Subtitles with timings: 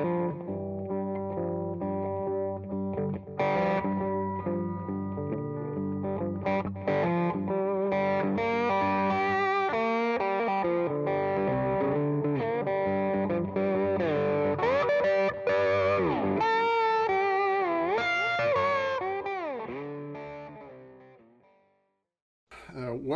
[0.00, 0.51] thank you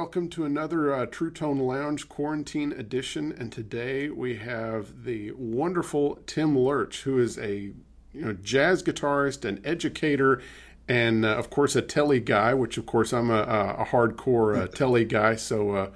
[0.07, 3.33] welcome to another uh, True Tone Lounge Quarantine Edition.
[3.37, 7.73] And today we have the wonderful Tim Lerch, who is a
[8.13, 10.41] you know jazz guitarist, an educator,
[10.87, 12.55] and uh, of course a telly guy.
[12.55, 13.41] Which of course I'm a,
[13.81, 15.35] a hardcore uh, telly guy.
[15.35, 15.91] So uh,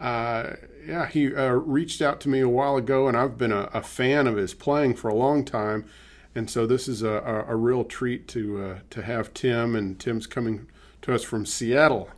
[0.00, 0.54] uh,
[0.86, 3.82] yeah, he uh, reached out to me a while ago, and I've been a, a,
[3.82, 5.84] fan of his playing for a long time.
[6.32, 7.10] And so this is a,
[7.48, 10.68] a, a real treat to to have Tim, and Tim's coming
[11.02, 12.08] to us from Seattle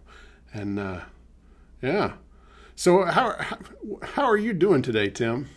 [0.53, 1.01] and uh,
[1.83, 2.13] yeah.
[2.77, 3.37] So how
[4.03, 5.49] how are you doing today, Tim?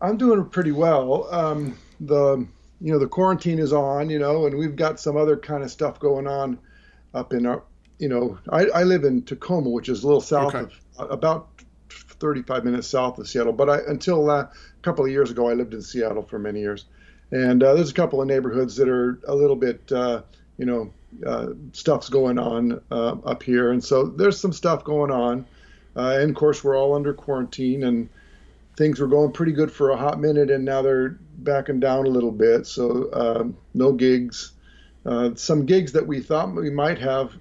[0.00, 1.32] I'm doing pretty well.
[1.32, 2.46] Um, the
[2.80, 5.70] you know the quarantine is on, you know, and we've got some other kind of
[5.70, 6.58] stuff going on
[7.14, 7.62] up in our
[7.98, 10.74] you know I, I live in Tacoma, which is a little south okay.
[10.98, 11.48] of about
[11.88, 13.52] 35 minutes south of Seattle.
[13.52, 14.50] But I until uh, a
[14.82, 16.86] couple of years ago, I lived in Seattle for many years,
[17.30, 20.22] and uh, there's a couple of neighborhoods that are a little bit uh,
[20.58, 20.92] you know
[21.26, 25.46] uh, stuff's going on uh, up here, and so there's some stuff going on.
[25.96, 28.08] Uh, and of course, we're all under quarantine, and
[28.76, 32.10] things were going pretty good for a hot minute, and now they're backing down a
[32.10, 32.66] little bit.
[32.66, 34.52] So um, no gigs.
[35.06, 37.32] Uh, some gigs that we thought we might have,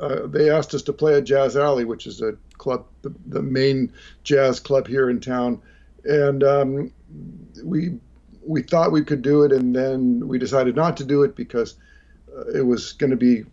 [0.00, 3.42] uh, they asked us to play at Jazz Alley, which is a club, the, the
[3.42, 3.92] main
[4.24, 5.60] jazz club here in town,
[6.04, 6.92] and um,
[7.62, 7.98] we
[8.42, 11.74] we thought we could do it, and then we decided not to do it because
[12.54, 13.44] it was going to be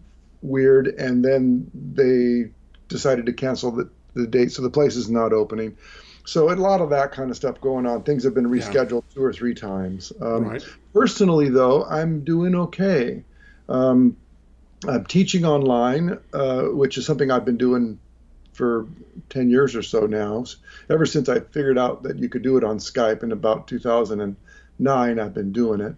[0.41, 2.51] weird, and then they
[2.87, 5.77] decided to cancel the, the date, so the place is not opening.
[6.25, 8.03] So a lot of that kind of stuff going on.
[8.03, 9.15] Things have been rescheduled yeah.
[9.15, 10.11] two or three times.
[10.21, 10.65] Um, right.
[10.93, 13.23] Personally, though, I'm doing okay.
[13.69, 14.17] Um,
[14.85, 17.99] I'm teaching online, uh, which is something I've been doing
[18.51, 18.87] for
[19.29, 20.43] 10 years or so now.
[20.89, 25.19] Ever since I figured out that you could do it on Skype in about 2009,
[25.19, 25.95] I've been doing it.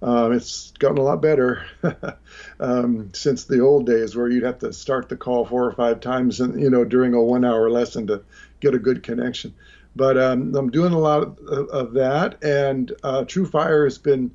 [0.00, 1.66] Um, it's gotten a lot better
[2.60, 6.00] um, since the old days where you'd have to start the call four or five
[6.00, 8.22] times, and you know, during a one-hour lesson to
[8.60, 9.54] get a good connection.
[9.96, 14.30] But um, I'm doing a lot of, of that, and uh, TrueFire has been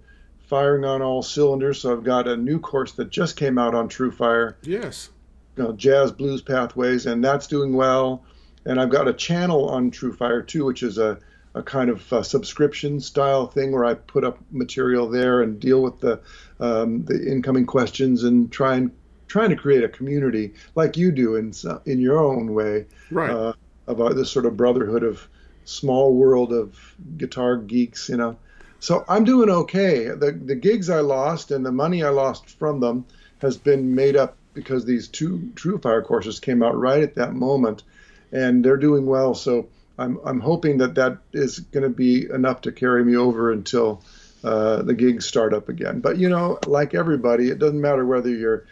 [0.47, 1.81] firing on all cylinders.
[1.81, 4.55] So I've got a new course that just came out on TrueFire.
[4.63, 5.09] Yes.
[5.55, 8.23] You know, jazz blues pathways, and that's doing well.
[8.65, 11.19] And I've got a channel on TrueFire too, which is a
[11.55, 15.81] a kind of uh, subscription style thing where I put up material there and deal
[15.81, 16.19] with the
[16.59, 18.91] um, the incoming questions and try and
[19.27, 21.53] trying to create a community like you do in
[21.85, 23.29] in your own way right.
[23.29, 23.53] uh,
[23.87, 25.27] about this sort of brotherhood of
[25.65, 28.37] small world of guitar geeks, you know.
[28.79, 30.07] So I'm doing okay.
[30.09, 33.05] The the gigs I lost and the money I lost from them
[33.39, 37.83] has been made up because these two TrueFire courses came out right at that moment,
[38.31, 39.33] and they're doing well.
[39.35, 39.67] So
[39.97, 44.03] I'm I'm hoping that that is going to be enough to carry me over until
[44.43, 45.99] uh, the gigs start up again.
[45.99, 48.65] But you know, like everybody, it doesn't matter whether you're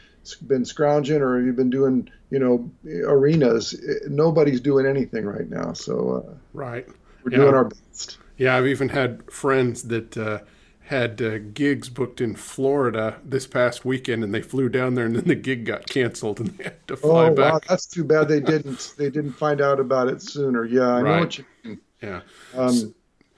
[0.46, 2.72] been scrounging or you've been doing you know
[3.08, 3.80] arenas.
[4.08, 6.88] Nobody's doing anything right now, so uh, right,
[7.24, 7.38] we're yeah.
[7.38, 8.18] doing our best.
[8.38, 10.18] Yeah, I've even had friends that.
[10.92, 15.16] Had uh, gigs booked in Florida this past weekend, and they flew down there, and
[15.16, 17.54] then the gig got canceled, and they had to fly oh, back.
[17.54, 18.28] Wow, that's too bad.
[18.28, 18.96] They didn't.
[18.98, 20.66] they didn't find out about it sooner.
[20.66, 21.04] Yeah, I right.
[21.04, 21.80] know what you mean.
[22.02, 22.22] Yeah.
[22.54, 22.94] Um, so,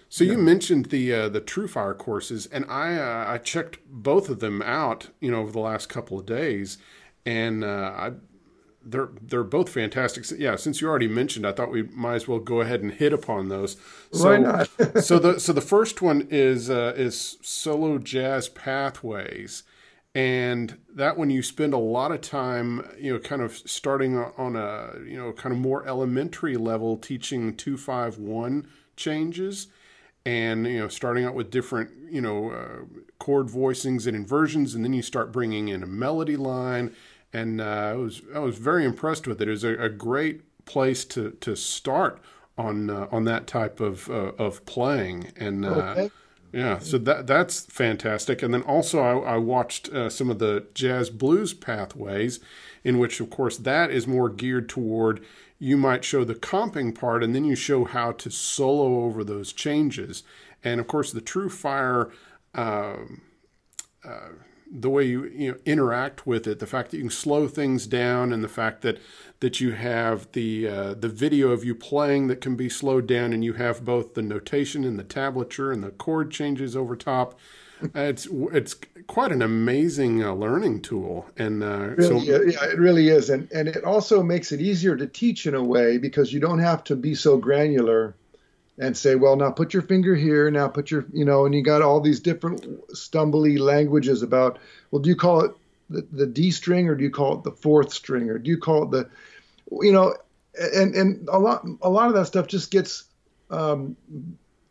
[0.09, 0.31] so yeah.
[0.31, 4.63] you mentioned the uh, the TrueFire courses, and I uh, I checked both of them
[4.63, 6.79] out, you know, over the last couple of days,
[7.23, 8.11] and uh, I
[8.85, 10.25] they're they're both fantastic.
[10.37, 13.13] Yeah, since you already mentioned, I thought we might as well go ahead and hit
[13.13, 13.77] upon those.
[14.11, 14.69] So, Why not?
[15.03, 19.63] so the so the first one is uh, is solo jazz pathways,
[20.13, 24.55] and that one you spend a lot of time, you know, kind of starting on
[24.55, 29.67] a you know kind of more elementary level, teaching two five one changes,
[30.25, 34.83] and you know starting out with different you know uh, chord voicings and inversions, and
[34.83, 36.93] then you start bringing in a melody line
[37.33, 39.47] and uh, I was I was very impressed with it.
[39.47, 42.21] It was a, a great place to to start
[42.57, 46.11] on uh, on that type of uh, of playing, and uh, okay.
[46.51, 48.43] yeah, so that that's fantastic.
[48.43, 52.39] And then also I, I watched uh, some of the jazz blues pathways,
[52.83, 55.25] in which of course that is more geared toward
[55.57, 59.53] you might show the comping part, and then you show how to solo over those
[59.53, 60.23] changes.
[60.63, 62.11] And of course, the TrueFire.
[62.53, 63.21] Um,
[64.05, 64.29] uh,
[64.73, 67.85] the way you you know interact with it, the fact that you can slow things
[67.85, 68.99] down, and the fact that
[69.39, 73.31] that you have the uh, the video of you playing that can be slowed down,
[73.33, 77.39] and you have both the notation and the tablature and the chord changes over top.
[77.93, 78.75] it's it's
[79.07, 83.51] quite an amazing uh, learning tool, and uh, really, so yeah, it really is, and
[83.51, 86.83] and it also makes it easier to teach in a way because you don't have
[86.85, 88.15] to be so granular
[88.79, 91.61] and say, well, now put your finger here, now put your, you know, and you
[91.61, 94.59] got all these different stumbly languages about,
[94.91, 95.51] well, do you call it
[95.89, 98.57] the, the D string or do you call it the fourth string or do you
[98.57, 99.09] call it the,
[99.83, 100.15] you know,
[100.55, 103.05] and and a lot a lot of that stuff just gets,
[103.49, 103.97] um,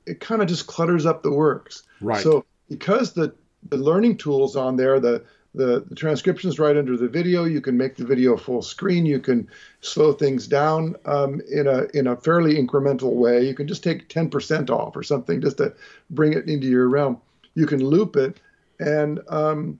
[0.06, 1.82] it kind of just clutters up the works.
[2.00, 2.22] Right.
[2.22, 3.34] So because the
[3.68, 7.44] the learning tools on there, the the, the transcription is right under the video.
[7.44, 9.04] You can make the video full screen.
[9.04, 9.48] You can
[9.80, 13.46] slow things down um, in a in a fairly incremental way.
[13.46, 15.74] You can just take 10% off or something just to
[16.10, 17.20] bring it into your realm.
[17.54, 18.40] You can loop it,
[18.80, 19.78] and um,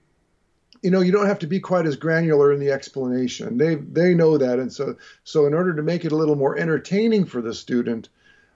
[0.83, 3.57] you know you don't have to be quite as granular in the explanation.
[3.57, 6.55] They they know that, and so so in order to make it a little more
[6.55, 8.09] entertaining for the student,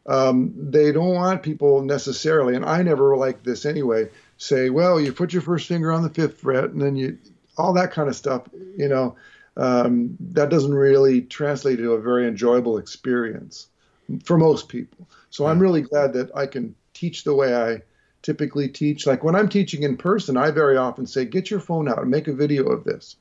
[0.06, 5.12] um, they don't want people necessarily, and I never like this anyway say, well, you
[5.14, 7.18] put your first finger on the fifth fret, and then you,
[7.58, 8.44] all that kind of stuff,
[8.78, 9.16] you know,
[9.58, 13.68] um, that doesn't really translate to a very enjoyable experience
[14.24, 15.08] for most people.
[15.32, 15.52] So yeah.
[15.52, 17.82] I'm really glad that I can teach the way I
[18.22, 19.08] typically teach.
[19.08, 22.12] Like when I'm teaching in person, I very often say, get your phone out and
[22.12, 23.16] make a video of this.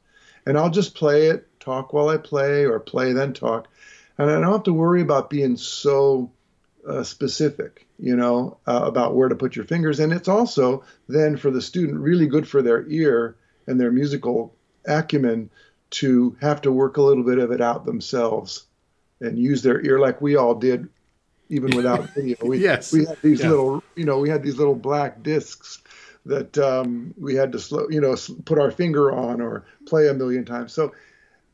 [0.45, 3.69] And I'll just play it, talk while I play, or play then talk.
[4.19, 6.31] And I don't have to worry about being so
[6.89, 10.01] uh, specific, you know, uh, about where to put your fingers.
[10.01, 13.37] And it's also then for the student really good for their ear
[13.67, 14.55] and their musical
[14.87, 15.51] acumen
[15.91, 18.65] to have to work a little bit of it out themselves
[19.21, 20.89] and use their ear like we all did
[21.49, 22.37] even without video.
[22.43, 22.93] We, yes.
[22.93, 25.83] we had these little, you know, we had these little black discs
[26.27, 30.15] that um, we had to slow, you know, put our finger on or play a
[30.15, 30.73] million times.
[30.73, 30.93] So,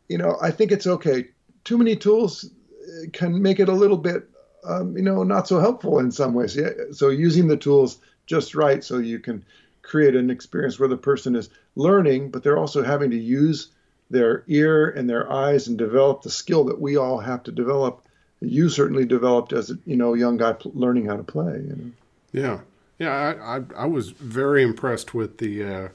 [0.08, 1.28] you know, I think it's okay.
[1.64, 4.28] Too many tools uh, can make it a little bit
[4.64, 6.56] um, you know, not so helpful in some ways.
[6.56, 9.44] Yeah, so using the tools just right so you can
[9.82, 13.68] create an experience where the person is learning, but they're also having to use
[14.10, 18.06] their ear and their eyes and develop the skill that we all have to develop.
[18.40, 21.54] You certainly developed as a you know young guy learning how to play.
[21.54, 21.90] You know?
[22.32, 22.60] Yeah,
[22.98, 23.12] yeah.
[23.12, 25.88] I, I, I was very impressed with the, uh,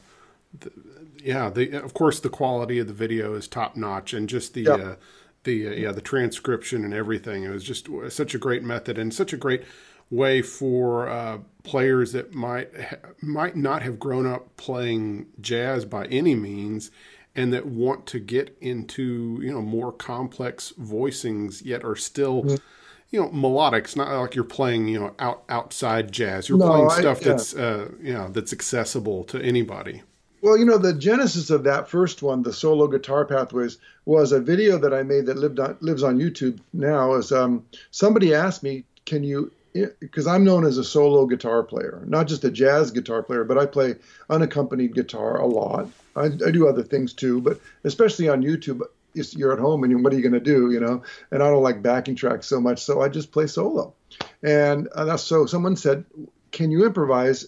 [0.59, 0.71] the,
[1.23, 1.49] yeah.
[1.49, 4.67] The of course the quality of the video is top notch, and just the.
[4.67, 4.95] Uh,
[5.47, 7.43] the uh, yeah the transcription and everything.
[7.43, 9.63] It was just such a great method and such a great
[10.11, 16.05] way for uh, players that might ha- might not have grown up playing jazz by
[16.07, 16.91] any means,
[17.35, 22.43] and that want to get into you know more complex voicings yet are still.
[22.43, 22.55] Mm-hmm.
[23.09, 23.85] You know, melodic.
[23.85, 26.49] It's not like you're playing, you know, out outside jazz.
[26.49, 27.27] You're no, playing stuff I, yeah.
[27.29, 30.01] that's, uh, you know, that's accessible to anybody.
[30.41, 34.39] Well, you know, the genesis of that first one, the solo guitar pathways, was a
[34.39, 37.15] video that I made that lived on, lives on YouTube now.
[37.15, 39.51] Is um, somebody asked me, "Can you?"
[39.99, 43.57] Because I'm known as a solo guitar player, not just a jazz guitar player, but
[43.57, 43.95] I play
[44.29, 45.89] unaccompanied guitar a lot.
[46.15, 48.81] I, I do other things too, but especially on YouTube,
[49.13, 51.03] you're at home and what are you going to do, you know?
[51.29, 53.93] And I don't like backing tracks so much, so I just play solo.
[54.41, 55.45] And uh, so.
[55.45, 56.05] Someone said,
[56.51, 57.47] "Can you improvise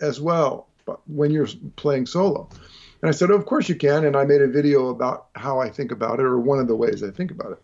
[0.00, 0.68] as well?"
[1.06, 2.48] When you're playing solo.
[3.02, 4.04] And I said, Of course you can.
[4.04, 6.76] And I made a video about how I think about it, or one of the
[6.76, 7.62] ways I think about it.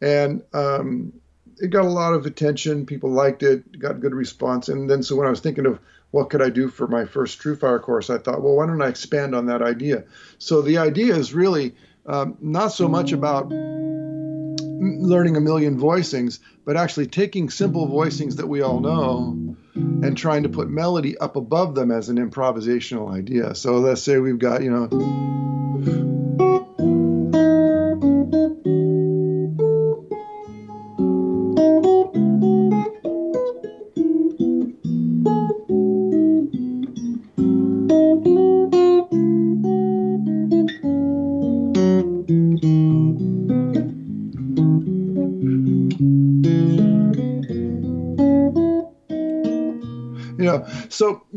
[0.00, 1.12] And um,
[1.58, 2.86] it got a lot of attention.
[2.86, 4.68] People liked it, got good response.
[4.68, 5.80] And then, so when I was thinking of
[6.10, 8.88] what could I do for my first TrueFire course, I thought, well, why don't I
[8.88, 10.04] expand on that idea?
[10.38, 11.74] So the idea is really
[12.06, 18.46] um, not so much about learning a million voicings, but actually taking simple voicings that
[18.46, 23.54] we all know and trying to put melody up above them as an improvisational idea.
[23.54, 26.17] So let's say we've got, you know,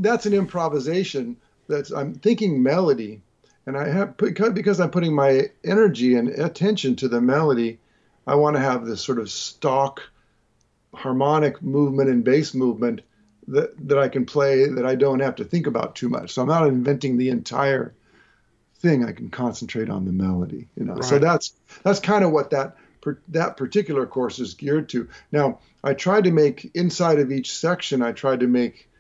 [0.01, 1.37] that's an improvisation.
[1.67, 3.21] That's I'm thinking melody,
[3.65, 7.79] and I have because I'm putting my energy and attention to the melody.
[8.27, 10.01] I want to have this sort of stock
[10.93, 13.01] harmonic movement and bass movement
[13.47, 16.33] that that I can play that I don't have to think about too much.
[16.33, 17.93] So I'm not inventing the entire
[18.75, 19.05] thing.
[19.05, 20.67] I can concentrate on the melody.
[20.75, 20.95] You know.
[20.95, 21.03] Right.
[21.03, 21.53] So that's
[21.83, 22.75] that's kind of what that
[23.29, 25.07] that particular course is geared to.
[25.31, 28.01] Now, I tried to make inside of each section.
[28.01, 28.90] I tried to make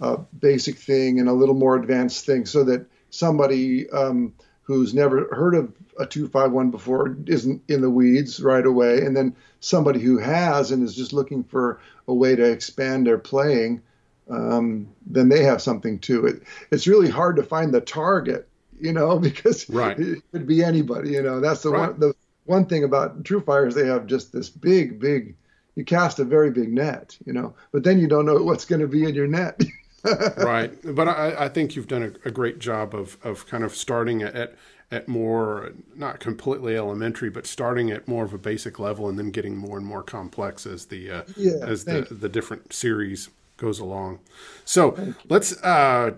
[0.00, 5.28] a basic thing and a little more advanced thing so that somebody um, who's never
[5.34, 10.18] heard of a 251 before isn't in the weeds right away, and then somebody who
[10.18, 13.82] has and is just looking for a way to expand their playing,
[14.30, 16.26] um, then they have something too.
[16.26, 18.48] It, it's really hard to find the target,
[18.80, 19.98] you know, because right.
[19.98, 21.10] it could be anybody.
[21.12, 21.90] You know, that's the Right.
[21.90, 22.00] one.
[22.00, 22.14] The
[22.44, 25.34] one thing about TrueFire's, they have just this big, big.
[25.74, 28.80] You cast a very big net, you know, but then you don't know what's going
[28.80, 29.60] to be in your net.
[30.04, 30.72] right.
[30.84, 34.22] But I, I think you've done a, a great job of, of kind of starting
[34.22, 34.56] at
[34.90, 39.30] at more not completely elementary, but starting at more of a basic level and then
[39.30, 42.16] getting more and more complex as the uh, Yeah, as the, you.
[42.16, 43.28] the different series
[43.58, 44.20] goes along.
[44.64, 46.12] So let's uh,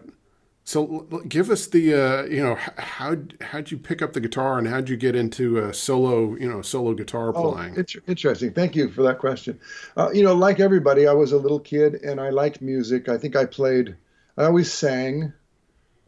[0.70, 0.82] so
[1.28, 4.88] give us the uh, you know how how'd you pick up the guitar and how'd
[4.88, 7.74] you get into uh, solo you know solo guitar Oh, playing?
[7.76, 8.52] it's interesting.
[8.52, 9.58] Thank you for that question.
[9.96, 13.08] Uh, you know, like everybody, I was a little kid and I liked music.
[13.08, 13.96] I think I played,
[14.38, 15.32] I always sang.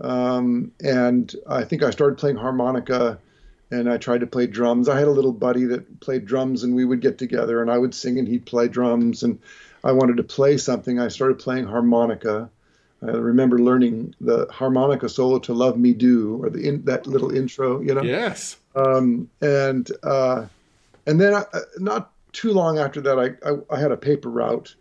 [0.00, 3.18] Um, and I think I started playing harmonica
[3.70, 4.88] and I tried to play drums.
[4.88, 7.78] I had a little buddy that played drums and we would get together and I
[7.78, 9.22] would sing and he'd play drums.
[9.22, 9.40] And
[9.82, 11.00] I wanted to play something.
[11.00, 12.50] I started playing harmonica.
[13.02, 17.34] I remember learning the harmonica solo to Love Me Do or the in, that little
[17.34, 18.02] intro, you know?
[18.02, 18.56] yes.
[18.76, 20.46] um, and uh,
[21.06, 21.44] and then I,
[21.78, 24.74] not too long after that, I, I, I had a paper route,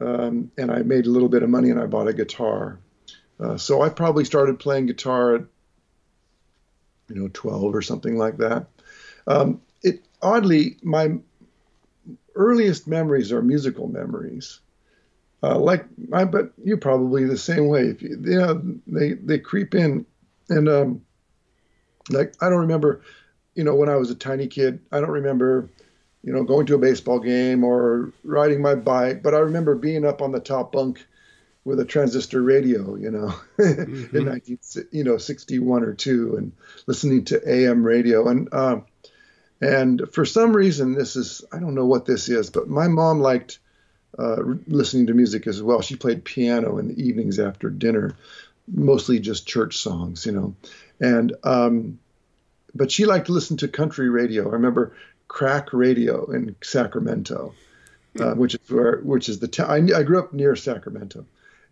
[0.00, 2.78] um, and I made a little bit of money, and I bought a guitar.
[3.40, 5.42] Uh, so I probably started playing guitar at
[7.08, 8.66] you know 12 or something like that.
[9.26, 11.18] Um, it oddly my
[12.34, 14.60] earliest memories are musical memories.
[15.42, 17.86] Uh, like I bet you probably the same way.
[17.86, 20.04] If you, you know, they they creep in,
[20.48, 21.02] and um,
[22.10, 23.02] like I don't remember,
[23.54, 25.70] you know, when I was a tiny kid, I don't remember,
[26.22, 30.04] you know, going to a baseball game or riding my bike, but I remember being
[30.04, 31.04] up on the top bunk
[31.64, 34.58] with a transistor radio, you know, in 19,
[34.90, 36.52] you know, 61 or two, and
[36.86, 38.84] listening to AM radio, and um,
[39.62, 43.20] and for some reason, this is I don't know what this is, but my mom
[43.20, 43.58] liked
[44.18, 45.80] uh, listening to music as well.
[45.80, 48.16] She played piano in the evenings after dinner,
[48.66, 50.54] mostly just church songs, you know,
[51.00, 51.98] and um,
[52.74, 54.48] but she liked to listen to country radio.
[54.48, 54.92] I remember
[55.28, 57.54] KRAK radio in Sacramento,
[58.18, 59.92] uh, which is where which is the town.
[59.92, 61.24] I, I grew up near Sacramento,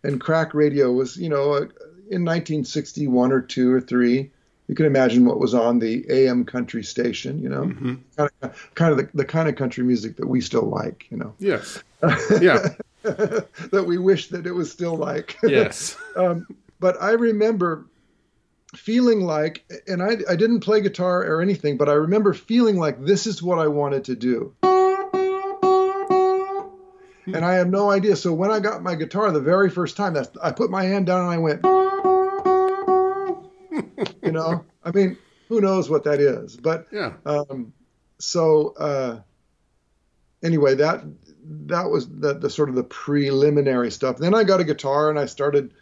[0.03, 1.67] and KRAK radio was you know uh,
[2.09, 4.31] in 1961 or two or three.
[4.69, 8.69] You can imagine what was on the AM country station, you know, hmm kind of,
[8.75, 11.81] kind of the, the kind of country music that we still like, you know, Yes.
[12.39, 12.75] Yeah.
[13.01, 15.37] that we wish that it was still like.
[15.41, 15.97] Yes.
[16.15, 16.45] um,
[16.79, 17.87] but I remember
[18.75, 23.03] feeling like, and I, I didn't play guitar or anything, but I remember feeling like
[23.03, 24.53] this is what I wanted to do.
[27.25, 28.15] And I have no idea.
[28.15, 31.07] So when I got my guitar the very first time, that's I put my hand
[31.07, 31.61] down and I went,
[34.21, 36.55] you know, I mean, who knows what that is?
[36.57, 37.13] But Yeah.
[37.25, 37.73] um,
[38.19, 39.19] so uh,
[40.43, 41.03] anyway, that
[41.67, 44.17] that was the, the sort of the preliminary stuff.
[44.17, 45.73] Then I got a guitar and I started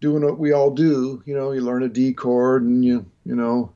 [0.00, 1.22] doing what we all do.
[1.26, 3.74] You know, you learn a D chord and you you know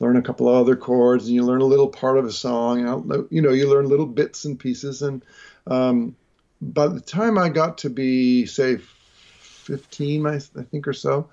[0.00, 2.86] learn a couple of other chords and you learn a little part of a song.
[2.86, 5.02] And, you know, you learn little bits and pieces.
[5.02, 5.24] And
[5.66, 6.16] um,
[6.60, 8.78] by the time I got to be say
[9.38, 11.28] 15, I, I think or so,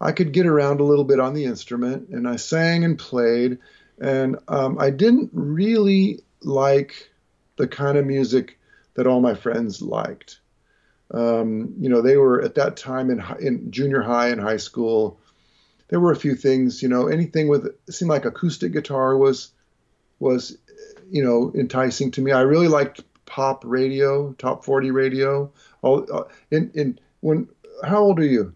[0.00, 3.58] I could get around a little bit on the instrument and I sang and played.
[4.00, 7.10] And um, I didn't really like
[7.56, 8.58] the kind of music
[8.94, 10.40] that all my friends liked.
[11.10, 15.18] Um, you know, they were at that time in, in junior high and high school.
[15.88, 19.50] There were a few things, you know, anything with seemed like acoustic guitar was
[20.20, 20.58] was,
[21.10, 22.32] you know, enticing to me.
[22.32, 25.50] I really liked pop radio, top 40 radio.
[25.80, 27.48] All uh, in in when
[27.84, 28.52] how old are you?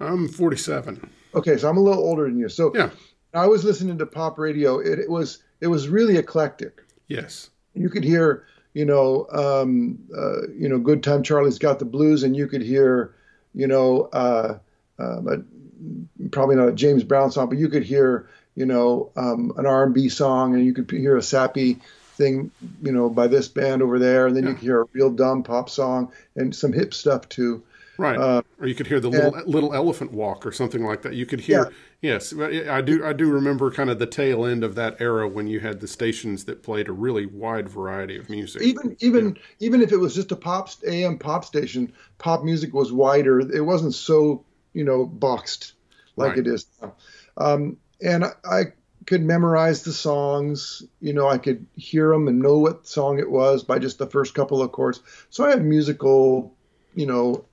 [0.00, 1.10] I'm 47.
[1.34, 2.48] Okay, so I'm a little older than you.
[2.48, 2.90] So Yeah.
[3.34, 4.78] I was listening to pop radio.
[4.78, 6.82] It, it was it was really eclectic.
[7.08, 7.50] Yes.
[7.74, 12.22] You could hear, you know, um, uh, you know, Good Time Charlie's Got the Blues,
[12.22, 13.14] and you could hear,
[13.54, 14.58] you know, uh,
[14.98, 19.52] um, a, probably not a James Brown song, but you could hear, you know, um,
[19.56, 21.78] an R&B song, and you could hear a sappy
[22.16, 22.50] thing,
[22.82, 25.42] you know, by this band over there, and then you could hear a real dumb
[25.42, 27.62] pop song and some hip stuff too.
[27.98, 28.18] Right.
[28.18, 31.14] Uh, or you could hear the little little elephant walk or something like that.
[31.14, 31.72] You could hear.
[32.02, 33.04] Yes, I do.
[33.04, 35.88] I do remember kind of the tail end of that era when you had the
[35.88, 38.62] stations that played a really wide variety of music.
[38.62, 42.92] even even even if it was just a pop AM pop station, pop music was
[42.92, 43.40] wider.
[43.40, 45.72] It wasn't so you know boxed
[46.16, 46.38] like Right.
[46.38, 46.94] it is now.
[47.38, 48.62] Um, and I, I
[49.06, 50.82] could memorize the songs.
[51.00, 54.06] You know, I could hear them and know what song it was by just the
[54.06, 55.00] first couple of chords.
[55.30, 56.54] So I had musical,
[56.94, 57.44] you know,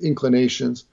[0.00, 0.84] inclinations.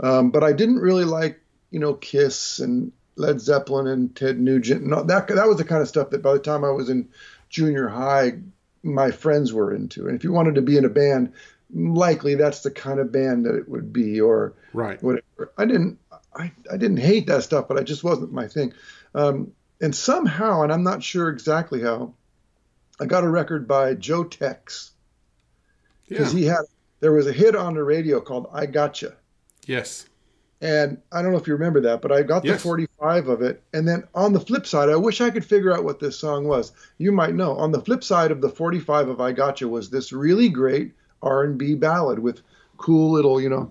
[0.00, 1.40] Um, but I didn't really like
[1.70, 5.82] you know, Kiss and Led Zeppelin and Ted Nugent and that that was the kind
[5.82, 7.08] of stuff that by the time I was in
[7.48, 8.38] junior high,
[8.82, 10.06] my friends were into.
[10.06, 11.32] And if you wanted to be in a band,
[11.74, 15.52] likely that's the kind of band that it would be or right whatever.
[15.56, 15.98] I didn't
[16.34, 18.72] I, I didn't hate that stuff, but I just wasn't my thing.
[19.14, 22.14] Um, and somehow, and I'm not sure exactly how,
[23.00, 24.92] I got a record by Joe Tex
[26.08, 26.62] because yeah he had
[27.00, 29.16] there was a hit on the radio called "I Gotcha,"
[29.66, 30.06] yes
[30.60, 32.62] and I don't know if you remember that, but I got the Yes.
[32.64, 33.62] 45 of it.
[33.72, 36.48] And then on the flip side, I wish I could figure out what this song
[36.48, 36.72] was.
[36.98, 37.52] You might know.
[37.56, 41.76] On the flip side of the 45 of "I Gotcha" was this really great R&B
[41.76, 42.40] ballad with
[42.76, 43.68] cool little, you know,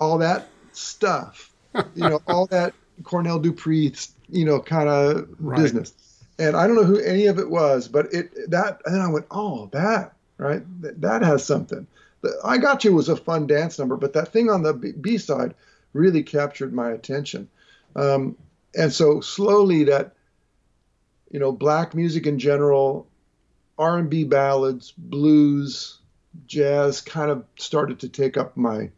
[0.00, 1.52] all that stuff,
[1.94, 3.94] you know, all that Cornell Dupree,
[4.28, 5.56] you know, kind of Right.
[5.62, 5.92] business.
[6.40, 9.08] And I don't know who any of it was, but it that and then I
[9.08, 10.16] went, oh, that
[10.46, 10.62] right,
[11.00, 11.86] that, has something.
[12.22, 14.92] The I Got You was a fun dance number, but that thing on the B,
[14.92, 15.54] B side
[15.92, 17.48] really captured my attention.
[17.96, 18.36] Um,
[18.74, 20.12] and so slowly that,
[21.30, 23.08] you know, black music in general,
[23.78, 25.98] R&B ballads, blues,
[26.46, 28.90] jazz kind of started to take up my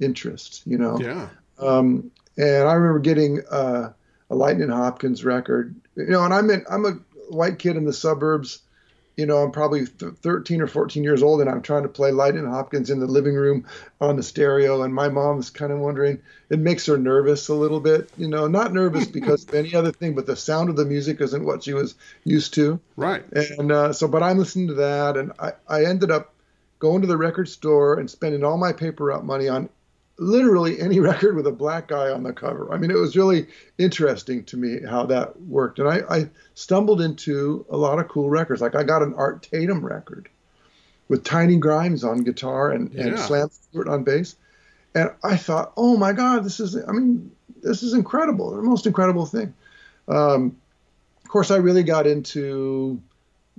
[0.00, 0.98] interest, you know.
[1.00, 1.28] yeah
[1.58, 3.92] Um, and I remember getting uh,
[4.30, 6.92] a Lightning Hopkins record, you know, and I'm in, I'm a
[7.30, 8.62] white kid in the suburbs,
[9.18, 12.12] you know, I'm probably th- 13 or 14 years old, and I'm trying to play
[12.12, 13.66] Lightning Hopkins in the living room
[14.00, 16.22] on the stereo, and my mom's kind of wondering.
[16.50, 19.90] It makes her nervous a little bit, you know, not nervous because of any other
[19.90, 22.78] thing, but the sound of the music isn't what she was used to.
[22.96, 23.24] right
[23.58, 26.32] And uh, so, but I'm listening to that, and I, I ended up
[26.78, 29.68] going to the record store and spending all my paper route money on
[30.18, 32.72] literally any record with a black guy on the cover.
[32.72, 33.46] I mean, it was really
[33.78, 35.78] interesting to me how that worked.
[35.78, 38.60] And I, I stumbled into a lot of cool records.
[38.60, 40.28] Like I got an Art Tatum record
[41.08, 44.36] with Tiny Grimes on guitar and, and Slam Stewart on bass.
[44.94, 47.30] And I thought, oh my God, this is, I mean,
[47.62, 48.50] this is incredible.
[48.50, 49.54] The most incredible thing.
[50.08, 50.56] Um,
[51.24, 53.00] of course, I really got into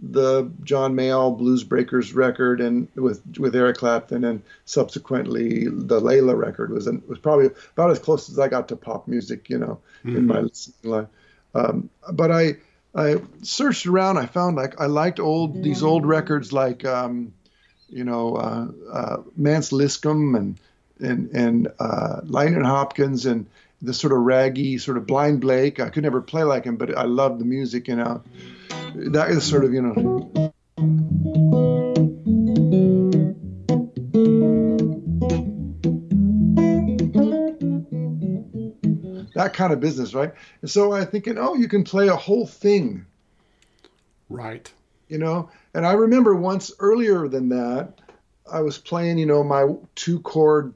[0.02, 6.38] the John Mayall Blues Breakers record and with with Eric Clapton and subsequently the Layla
[6.38, 9.58] record was an, was probably about as close as I got to pop music, you
[9.58, 11.08] know, in my listening life.
[11.54, 12.58] Um, but I
[12.96, 14.18] I searched around.
[14.18, 17.34] I found like I liked old these old records like um,
[17.90, 20.58] you know uh, uh, Mance Lipscomb and
[21.00, 23.46] and and uh, Lightning Hopkins and
[23.82, 25.80] the sort of raggy sort of Blind Blake.
[25.80, 28.24] I could never play like him, but I loved the music, you know
[28.96, 30.54] that is sort of you know.
[39.36, 40.34] That kind of business right?
[40.62, 43.06] And so i'm thinking oh you can play a whole thing.
[44.30, 44.72] Right.
[45.08, 45.50] You know?
[45.74, 48.00] And i remember once earlier than that
[48.52, 50.74] i was playing you know my two chord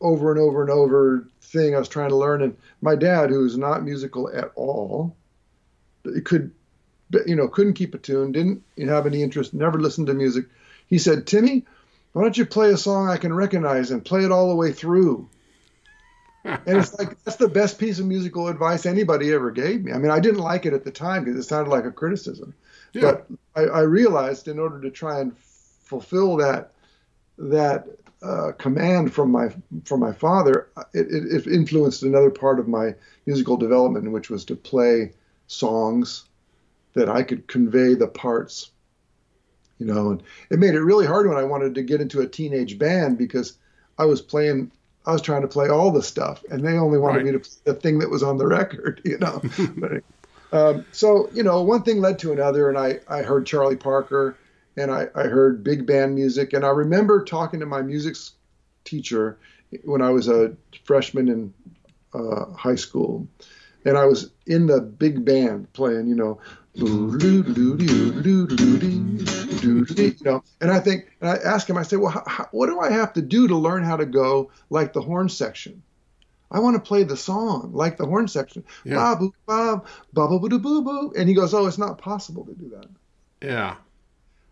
[0.00, 2.42] over and over and over thing i was trying to learn.
[2.42, 5.16] And my dad who's not musical at all
[6.04, 6.52] it could
[7.26, 10.46] you know couldn't keep a tune didn't have any interest never listened to music.
[10.86, 11.64] He said timmy
[12.12, 14.72] why don't you play a song i can recognize and play it all the way
[14.72, 15.28] through?
[16.44, 19.92] And it's like that's the best piece of musical advice anybody ever gave me.
[19.92, 22.54] I mean i didn't like it at the time because it sounded like a criticism.
[22.92, 23.00] Yeah.
[23.00, 26.72] But I, I realized in order to try and fulfill that
[27.38, 27.86] that
[28.22, 29.48] uh, command from my
[29.84, 32.94] from my father, it, it, it influenced another part of my
[33.26, 35.12] musical development, which was to play
[35.46, 36.24] songs
[36.94, 38.70] that I could convey the parts.
[39.78, 42.28] You know, and it made it really hard when I wanted to get into a
[42.28, 43.58] teenage band because
[43.98, 44.70] I was playing.
[45.06, 47.26] I was trying to play all the stuff, and they only wanted Right.
[47.26, 49.00] me to play the thing that was on the record.
[49.04, 49.42] You know,
[50.52, 54.38] um, so you know, one thing led to another, and I I heard Charlie Parker,
[54.76, 58.16] and I I heard big band music, and I remember talking to my music
[58.84, 59.38] teacher
[59.84, 61.54] when I was a freshman in
[62.14, 63.26] uh, high school,
[63.84, 66.40] and I was in the big band playing, you know,
[69.96, 72.66] you know, and I think, and I ask him, I say, well, how, how, what
[72.66, 75.82] do I have to do to learn how to go like the horn section?
[76.50, 78.64] I want to play the song like the horn section.
[78.84, 79.16] Yeah.
[79.46, 79.82] Ba ba
[80.12, 81.12] boo boo boo boo.
[81.16, 83.76] And he goes, oh, it's not possible to do that, yeah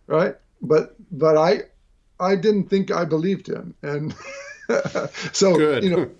[0.07, 0.37] right?
[0.61, 1.63] But but I
[2.21, 4.15] I didn't think I believed him, and
[5.33, 6.11] so good you know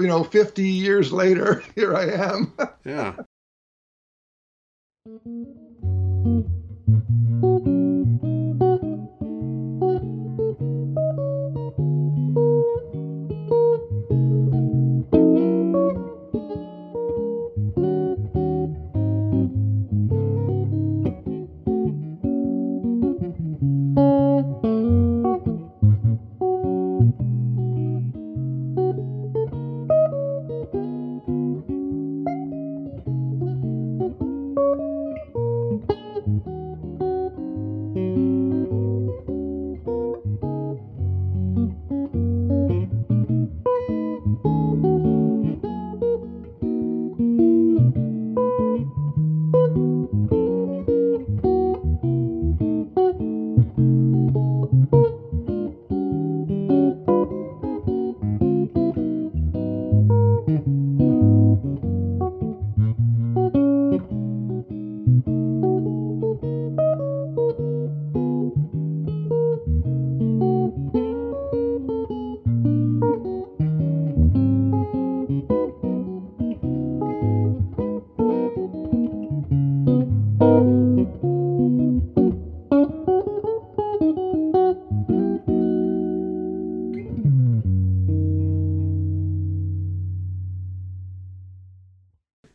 [0.00, 2.52] you know 50 years later, here I am.
[2.84, 3.14] yeah
[5.08, 5.24] Thank
[6.26, 7.27] you.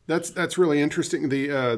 [0.06, 1.28] That's that's really interesting.
[1.28, 1.78] The uh,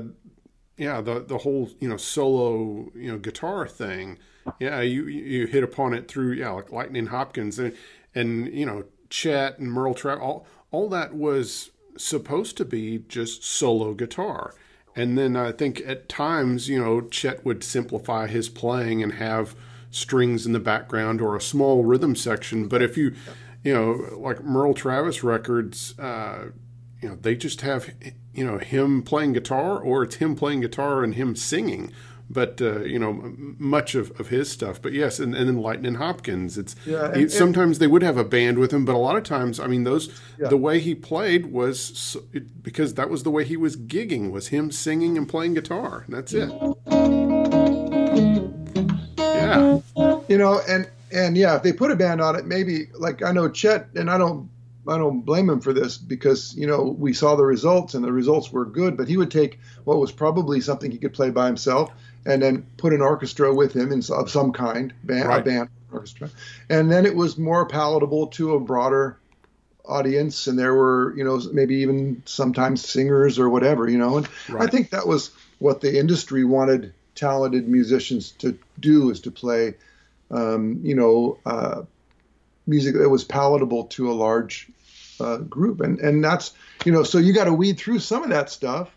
[0.77, 4.19] yeah, the the whole you know solo you know guitar thing.
[4.59, 7.75] Yeah, you you hit upon it through yeah like Lightning Hopkins and
[8.13, 10.21] and you know Chet and Merle Travis.
[10.21, 14.53] All all that was supposed to be just solo guitar.
[14.95, 19.55] And then I think at times, you know, Chet would simplify his playing and have
[19.91, 22.67] strings in the background or a small rhythm section.
[22.67, 23.13] But if you,
[23.63, 26.49] you know, like Merle Travis records, uh,
[27.01, 27.89] you know, they just have,
[28.34, 31.91] you know, him playing guitar or it's him playing guitar and him singing
[32.29, 34.81] but uh, you know much of, of his stuff.
[34.81, 36.57] But yes, and, and then Lightning Hopkins.
[36.57, 39.15] It's yeah, and, sometimes and, they would have a band with him, but a lot
[39.15, 40.47] of times, I mean, those yeah.
[40.47, 44.31] the way he played was so, it, because that was the way he was gigging
[44.31, 46.05] was him singing and playing guitar.
[46.07, 46.49] That's it.
[49.17, 49.79] Yeah,
[50.27, 53.31] you know, and and yeah, if they put a band on it, maybe like I
[53.31, 54.49] know Chet, and I don't
[54.88, 58.11] I don't blame him for this because you know we saw the results and the
[58.11, 58.97] results were good.
[58.97, 61.91] But he would take what was probably something he could play by himself
[62.25, 65.41] and then put an orchestra with him in, of some kind, band, right.
[65.41, 66.29] a band orchestra,
[66.69, 69.17] and then it was more palatable to a broader
[69.85, 74.27] audience, and there were you know maybe even sometimes singers or whatever, you know, and
[74.49, 74.67] right.
[74.67, 79.75] I think that was what the industry wanted talented musicians to do is to play,
[80.31, 81.83] um, you know, uh,
[82.67, 84.67] music that was palatable to a large
[85.19, 88.29] uh, group, and and that's you know so you got to weed through some of
[88.29, 88.89] that stuff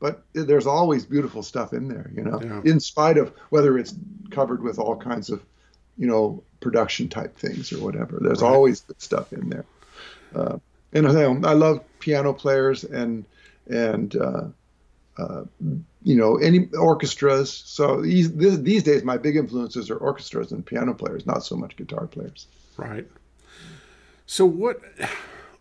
[0.00, 2.62] but there's always beautiful stuff in there, you know, yeah.
[2.64, 3.94] in spite of whether it's
[4.30, 5.44] covered with all kinds of,
[5.98, 8.18] you know, production type things or whatever.
[8.20, 8.50] There's right.
[8.50, 9.64] always good stuff in there.
[10.34, 10.58] Uh,
[10.92, 13.24] and I, I love piano players and
[13.68, 14.44] and uh,
[15.18, 15.44] uh,
[16.02, 17.52] you know any orchestras.
[17.52, 21.76] So these these days, my big influences are orchestras and piano players, not so much
[21.76, 22.46] guitar players.
[22.76, 23.06] Right.
[24.26, 24.80] So what?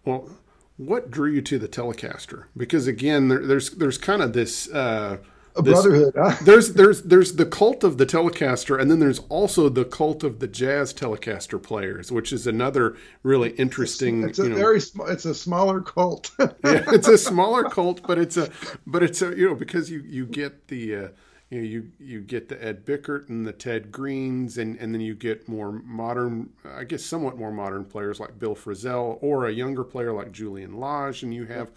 [0.06, 0.30] Well,
[0.80, 2.46] what drew you to the Telecaster?
[2.56, 4.70] Because again, there, there's there's kind of this.
[4.70, 5.18] Uh,
[5.56, 6.14] a this, brotherhood.
[6.16, 6.38] Huh?
[6.46, 10.40] there's there's there's the cult of the Telecaster, and then there's also the cult of
[10.40, 14.24] the jazz Telecaster players, which is another really interesting.
[14.24, 16.32] It's a, it's a very sm- it's a smaller cult.
[16.40, 18.50] yeah, it's a smaller cult, but it's a
[18.88, 20.96] but it's a you know because you you get the.
[20.96, 21.08] Uh,
[21.50, 25.02] you know, you you get the Ed Bickert and the Ted Greens, and and then
[25.02, 29.52] you get more modern, I guess, somewhat more modern players like Bill Frisell, or a
[29.52, 31.72] younger player like Julian Lage, and you have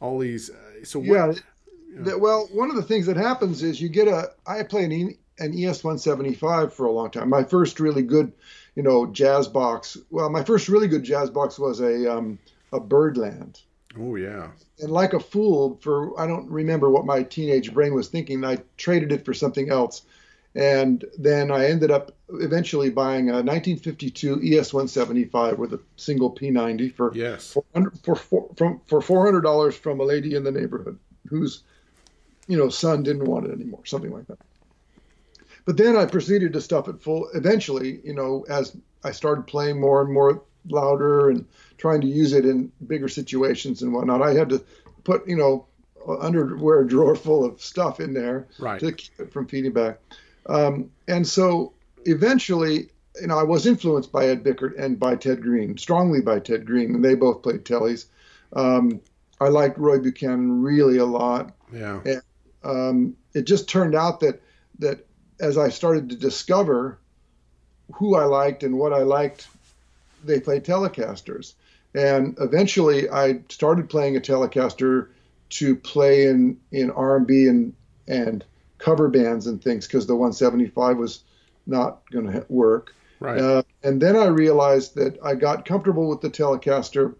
[0.00, 0.50] all these.
[0.50, 1.32] Uh, so what, yeah,
[1.92, 2.18] you know.
[2.18, 4.30] well, one of the things that happens is you get a.
[4.46, 7.28] I play an e, an ES 175 for a long time.
[7.28, 8.32] My first really good,
[8.74, 9.98] you know, jazz box.
[10.10, 12.38] Well, my first really good jazz box was a um,
[12.72, 13.60] a Byrdland
[13.98, 14.50] Oh yeah.
[14.78, 18.44] And like a fool, for I don't remember what my teenage brain was thinking.
[18.44, 20.02] I traded it for something else,
[20.54, 27.12] and then I ended up eventually buying a 1952 ES175 with a single P90 for
[27.14, 30.98] yes for for from for four hundred dollars from a lady in the neighborhood
[31.28, 31.64] whose
[32.46, 34.38] you know son didn't want it anymore, something like that.
[35.64, 37.28] But then I proceeded to stuff it full.
[37.34, 41.46] Eventually, you know, as I started playing more and more louder and
[41.80, 44.20] trying to use it in bigger situations and whatnot.
[44.20, 44.62] I had to
[45.02, 45.66] put, you know,
[46.20, 48.78] underwear drawer full of stuff in there right.
[48.80, 49.98] to keep it from feeding back.
[50.46, 51.72] Um, and so
[52.04, 52.90] eventually,
[53.20, 56.66] you know, I was influenced by Ed Bickert and by Ted Green, strongly by Ted
[56.66, 58.06] Green, and they both played tellies.
[58.52, 59.00] Um,
[59.40, 61.52] I liked Roy Buchanan really a lot.
[61.72, 62.00] Yeah.
[62.04, 62.22] And
[62.62, 64.42] um, it just turned out that
[64.80, 65.06] that
[65.40, 66.98] as I started to discover
[67.94, 69.48] who I liked and what I liked
[70.24, 71.54] they play Telecasters.
[71.94, 75.08] And eventually I started playing a Telecaster
[75.50, 77.74] to play in, in R&B and,
[78.06, 78.44] and
[78.78, 81.24] cover bands and things because the 175 was
[81.66, 82.94] not going to work.
[83.18, 83.40] Right.
[83.40, 87.14] Uh, and then I realized that I got comfortable with the Telecaster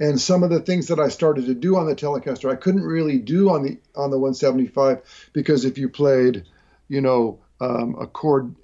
[0.00, 2.82] and some of the things that I started to do on the Telecaster I couldn't
[2.82, 6.44] really do on the on the 175 because if you played,
[6.88, 8.56] you know, um, a chord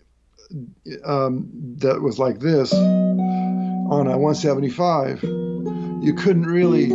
[1.05, 2.73] um, that was like this
[3.99, 6.87] on a 175, you couldn't really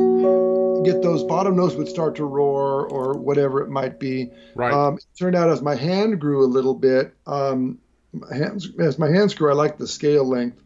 [0.84, 4.32] get those bottom notes would start to roar or whatever it might be.
[4.56, 4.74] Right.
[4.74, 7.80] Um, it turned out as my hand grew a little bit, um,
[8.14, 10.62] my hands, as my hands grew, I liked the scale length.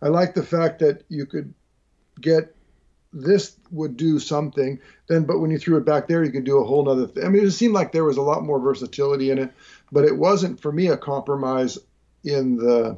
[0.00, 1.54] I liked the fact that you could
[2.20, 2.54] get
[3.12, 6.58] this would do something then but when you threw it back there you could do
[6.58, 9.30] a whole nother thing i mean it seemed like there was a lot more versatility
[9.30, 9.52] in it
[9.90, 11.78] but it wasn't for me a compromise
[12.24, 12.96] in the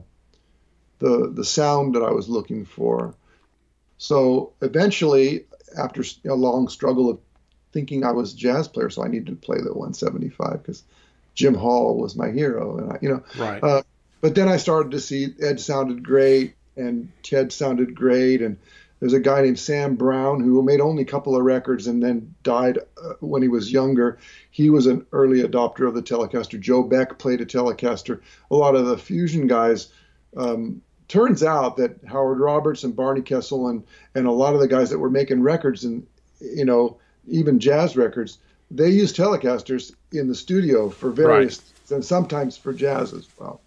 [0.99, 3.15] the the sound that I was looking for.
[3.99, 7.19] So eventually, after a long struggle of
[7.73, 10.85] thinking I was a jazz player, so I needed to play the 175 because
[11.35, 13.23] Jim Hall was my hero, and I, you know.
[13.37, 13.63] Right.
[13.63, 13.83] Uh,
[14.21, 18.57] but then I started to see Ed sounded great and Ted sounded great, and
[19.01, 22.35] there's a guy named Sam Brown who made only a couple of records and then
[22.43, 24.19] died uh, when he was younger.
[24.51, 26.59] He was an early adopter of the Telecaster.
[26.59, 28.21] Joe Beck played a Telecaster.
[28.51, 29.89] A lot of the fusion guys.
[30.37, 34.69] Um, turns out that Howard Roberts and Barney Kessel and and a lot of the
[34.69, 36.07] guys that were making records and
[36.41, 38.39] you know even jazz records,
[38.71, 41.97] they use Telecasters in the studio for various right.
[41.97, 43.61] and sometimes for jazz as well.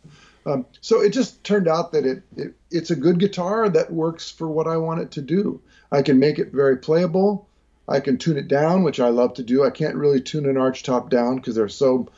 [0.46, 4.32] Um, so it just turned out that it, it it's a good guitar that works
[4.32, 5.62] for what I want it to do.
[5.92, 7.48] I can make it very playable.
[7.88, 9.64] I can tune it down, which I love to do.
[9.64, 12.10] I can't really tune an arch top down because they're so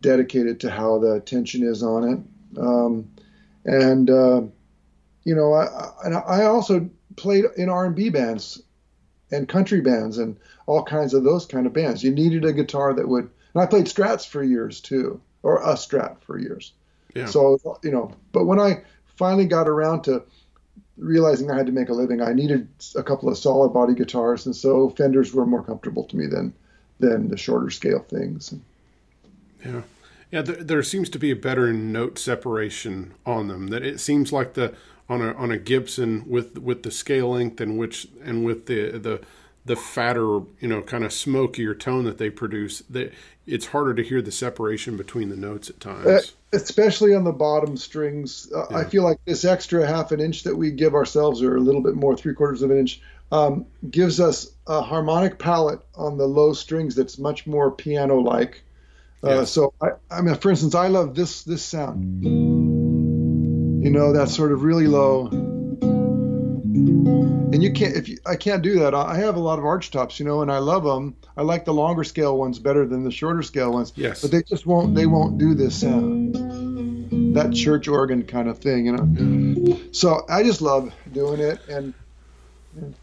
[0.00, 2.58] dedicated to how the tension is on it.
[2.58, 3.10] Um,
[3.64, 4.42] and uh,
[5.24, 8.62] you know, I, and I also played in R&B bands
[9.30, 12.02] and country bands and all kinds of those kind of bands.
[12.02, 13.30] You needed a guitar that would.
[13.54, 16.72] And I played Strats for years too, or a Strat for years.
[17.14, 17.26] Yeah.
[17.26, 18.82] So you know, but when I
[19.16, 20.22] finally got around to
[20.96, 24.46] realizing I had to make a living, I needed a couple of solid body guitars,
[24.46, 26.54] and so Fenders were more comfortable to me than
[26.98, 28.54] than the shorter scale things.
[29.64, 29.82] Yeah.
[30.32, 33.68] Yeah, there, there, seems to be a better note separation on them.
[33.68, 34.74] That it seems like the
[35.08, 38.98] on a on a Gibson with with the scale length and which and with the
[38.98, 39.20] the
[39.64, 43.12] the fatter, you know, kind of smokier tone that they produce, that
[43.46, 46.06] it's harder to hear the separation between the notes at times.
[46.06, 46.20] Uh,
[46.52, 48.50] especially on the bottom strings.
[48.52, 48.78] Uh, yeah.
[48.78, 51.82] I feel like this extra half an inch that we give ourselves, or a little
[51.82, 56.26] bit more, three quarters of an inch, um, gives us a harmonic palette on the
[56.26, 57.70] low strings that's much more
[59.22, 59.42] piano-like.
[59.42, 62.24] Uh, So, I, I mean, for instance, I love this this sound.
[62.24, 65.28] You know, that sort of really low
[67.52, 68.94] and you can't if you, I can't do that.
[68.94, 71.16] I have a lot of arch tops, you know, and I love them.
[71.36, 73.92] I like the longer scale ones better than the shorter scale ones.
[73.94, 74.22] Yes.
[74.22, 74.94] But they just won't.
[74.94, 76.34] They won't do this sound.
[77.36, 79.78] That church organ kind of thing, you know.
[79.92, 81.94] So I just love doing it, and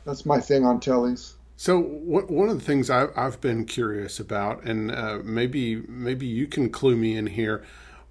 [0.04, 1.34] that's my thing on tellies.
[1.60, 6.70] So one of the things I've been curious about, and uh, maybe maybe you can
[6.70, 7.66] clue me in here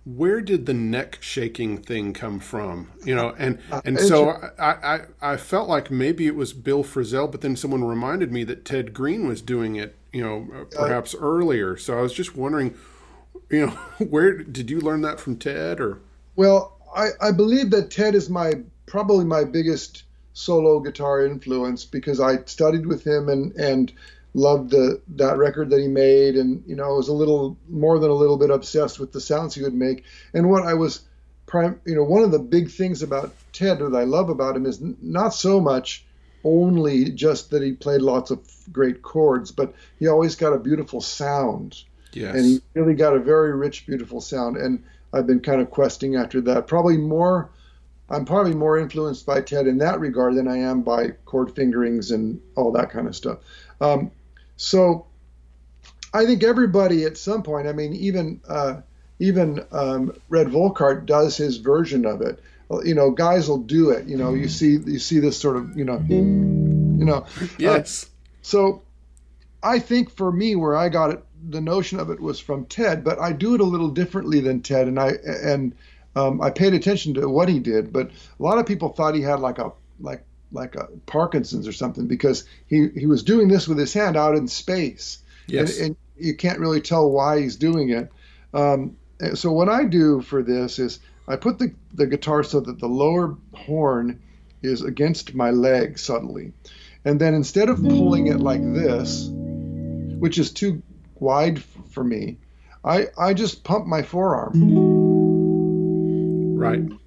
[0.05, 2.91] where did the neck shaking thing come from?
[3.05, 5.01] You know, and uh, and so I, I
[5.33, 8.93] I felt like maybe it was Bill Frisell, but then someone reminded me that Ted
[8.95, 9.97] Green was doing it.
[10.13, 11.79] You know, uh, perhaps uh, earlier.
[11.79, 12.75] So I was just wondering,
[13.51, 13.73] you know,
[14.07, 16.01] where did you learn that from Ted or?
[16.37, 18.53] Well, I I believe that Ted is my
[18.87, 20.05] probably my biggest
[20.39, 23.93] solo guitar influence because I studied with him and and
[24.35, 28.11] loved the that record that he made, and you know, was a little more than
[28.11, 30.05] a little bit obsessed with the sounds he would make.
[30.33, 31.01] And what I was,
[31.47, 34.67] prime, you know, one of the big things about Ted that I love about him
[34.67, 36.05] is not so much
[36.45, 41.01] only just that he played lots of great chords, but he always got a beautiful
[41.01, 41.83] sound.
[42.13, 42.37] Yes.
[42.37, 44.57] And he really got a very rich, beautiful sound.
[44.57, 46.69] And I've been kind of questing after that.
[46.69, 47.51] Probably more,
[48.11, 52.11] I'm probably more influenced by Ted in that regard than I am by chord fingerings
[52.11, 53.39] and all that kind of stuff.
[53.81, 54.11] Um,
[54.57, 55.07] so
[56.13, 58.81] I think everybody at some point, I mean, even uh,
[59.19, 62.43] even um, Red Volkaert does his version of it.
[62.85, 64.07] You know, guys will do it.
[64.07, 67.27] You know, you see you see this sort of you know, you know.
[67.59, 68.05] Yes.
[68.05, 68.09] Uh,
[68.43, 68.83] so
[69.63, 73.05] I think for me, where I got it, the notion of it was from Ted,
[73.05, 75.75] but I do it a little differently than Ted, and I and
[76.19, 77.93] um, I paid attention to what he did.
[77.93, 81.73] But a lot of people thought he had like a like like a Parkinson's or
[81.73, 85.19] something because he, he was doing this with his hand out in space.
[85.47, 85.79] Yes.
[85.79, 88.11] And, and you can't really tell why he's doing it.
[88.55, 88.97] Um,
[89.35, 92.87] so what I do for this is I put the, the guitar so that the
[92.89, 94.23] lower horn
[94.63, 96.53] is against my leg subtly.
[97.05, 99.29] And then instead of pulling it like this,
[100.19, 100.83] which is too
[101.17, 102.39] wide for me,
[102.85, 104.88] I, I just pump my forearm.
[106.69, 106.99] Right.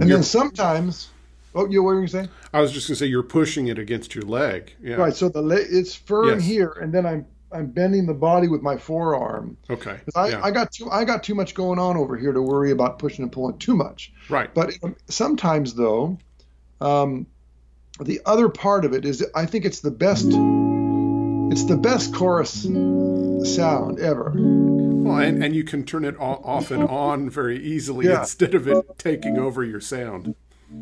[0.00, 1.10] And then sometimes,
[1.54, 2.28] oh, you what were you saying?
[2.52, 4.72] I was just going to say you're pushing it against your leg.
[4.80, 4.94] Yeah.
[4.96, 5.14] Right.
[5.14, 6.44] So the leg it's firm yes.
[6.44, 9.56] here, and then I'm I'm bending the body with my forearm.
[9.68, 10.00] Okay.
[10.14, 10.40] I, yeah.
[10.42, 13.22] I got too I got too much going on over here to worry about pushing
[13.22, 14.12] and pulling too much.
[14.28, 14.52] Right.
[14.54, 16.18] But um, sometimes though,
[16.80, 17.26] um,
[18.00, 20.32] the other part of it is I think it's the best.
[21.50, 24.32] It's the best chorus sound ever.
[24.36, 28.20] Well, and, and you can turn it off and on very easily yeah.
[28.20, 30.34] instead of it taking over your sound.
[30.70, 30.74] I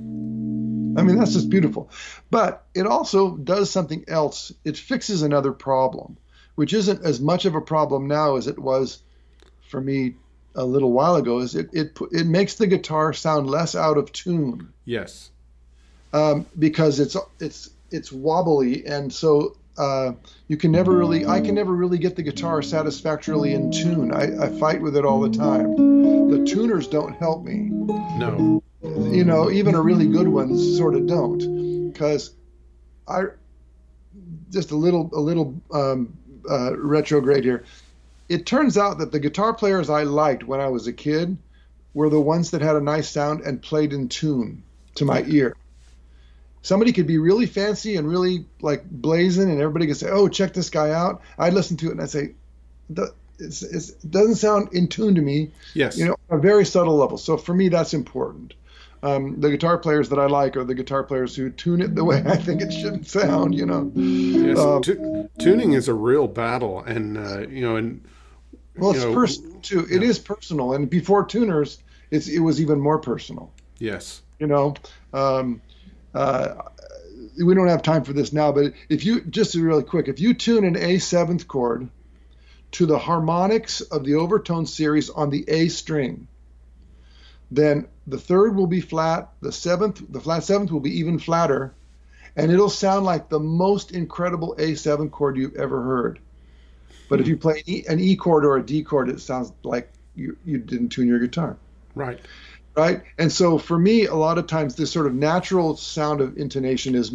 [1.03, 1.91] mean, that's just beautiful.
[2.31, 4.53] But it also does something else.
[4.65, 6.17] It fixes another problem,
[6.57, 9.03] which isn't as much of a problem now as it was
[9.69, 10.17] for me
[10.57, 11.39] a little while ago.
[11.39, 14.73] Is it it it makes the guitar sound less out of tune?
[14.85, 15.31] Yes.
[16.13, 20.13] Um, because it's it's it's wobbly, and so uh,
[20.49, 24.13] you can never really, I can never really get the guitar satisfactorily in tune.
[24.13, 26.31] I, I fight with it all the time.
[26.31, 27.69] The tuners don't help me.
[28.19, 28.63] No.
[28.83, 32.33] You know, even a really good one sort of don't, because
[33.09, 33.25] I
[34.51, 36.17] just a little a little um,
[36.49, 37.65] uh, retrograde here.
[38.29, 41.37] It turns out that the guitar players I liked when I was a kid
[41.95, 44.63] were the ones that had a nice sound and played in tune
[44.97, 45.57] to my ear
[46.67, 50.53] somebody could be really fancy and really like blazing, and everybody could say, "Oh, check
[50.53, 52.35] this guy out." I'd listen to it and I'd say,
[53.39, 55.97] it's, it's, "It doesn't sound in tune to me." Yes.
[55.97, 57.19] You know, a very subtle level.
[57.19, 58.55] So for me, that's important.
[59.03, 62.05] Um, the guitar players that I like are the guitar players who tune it the
[62.05, 63.55] way I think it should sound.
[63.55, 63.93] You know.
[63.95, 64.59] Yes.
[64.59, 68.05] Um, tuning is a real battle, and uh, you know, and
[68.77, 69.87] well, it's personal too.
[69.89, 70.09] It yeah.
[70.09, 71.79] is personal, and before tuners,
[72.11, 73.53] it's it was even more personal.
[73.79, 74.23] Yes.
[74.41, 74.75] You know.
[75.13, 75.61] Um,
[76.17, 76.63] uh,
[77.45, 80.33] we don't have time for this now, but if you just really quick, if you
[80.33, 81.89] tune an A seventh chord
[82.73, 86.27] to the harmonics of the overtone series on the A string,
[87.51, 91.75] then the third will be flat, the seventh, the flat seventh will be even flatter,
[92.35, 96.19] and it'll sound like the most incredible A7 chord you've ever heard.
[97.09, 100.37] But if you play an E chord or a D chord, it sounds like you,
[100.45, 101.57] you didn't tune your guitar.
[101.95, 102.19] Right
[102.77, 103.03] right?
[103.19, 106.95] And so for me, a lot of times this sort of natural sound of intonation
[106.95, 107.15] is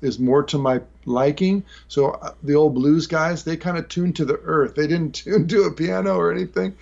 [0.00, 1.64] is more to my liking.
[1.88, 4.74] So uh, the old blues guys, they kind of tuned to the earth.
[4.74, 6.76] They didn't tune to a piano or anything.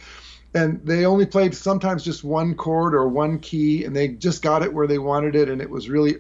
[0.55, 4.63] And they only played sometimes just one chord or one key, and they just got
[4.63, 6.17] it where they wanted it, and it was really,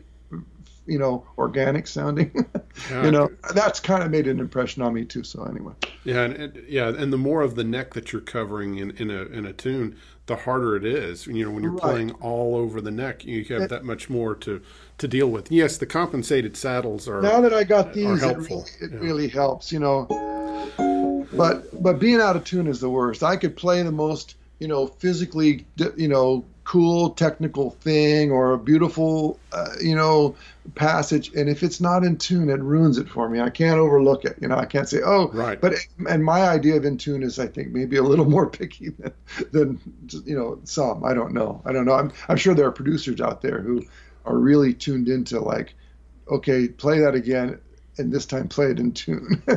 [0.86, 2.46] you know, organic sounding.
[2.90, 3.04] Yeah.
[3.04, 5.24] you know, that's kind of made an impression on me too.
[5.24, 5.74] So anyway.
[6.04, 9.24] Yeah, and, yeah, and the more of the neck that you're covering in, in a
[9.24, 11.26] in a tune, the harder it is.
[11.26, 11.82] You know, when you're right.
[11.82, 14.62] playing all over the neck, you have that much more to
[14.98, 15.50] to deal with.
[15.50, 18.66] Yes, the compensated saddles are now that I got these, helpful.
[18.80, 18.98] It, really, it yeah.
[19.00, 19.72] really helps.
[19.72, 23.22] You know, but but being out of tune is the worst.
[23.22, 28.58] I could play the most you know physically you know cool technical thing or a
[28.58, 30.34] beautiful uh, you know
[30.76, 33.40] passage and if it's not in tune it ruins it for me.
[33.40, 35.60] I can't overlook it you know i can't say oh right.
[35.60, 35.74] but
[36.08, 39.12] and my idea of in tune is i think maybe a little more picky than,
[39.50, 39.80] than
[40.24, 41.94] you know some i don't know i don't know.
[41.94, 43.84] I'm, I'm sure there are producers out there who
[44.24, 45.74] are really tuned into like
[46.28, 47.60] okay play that again
[47.98, 49.42] and this time play it in tune.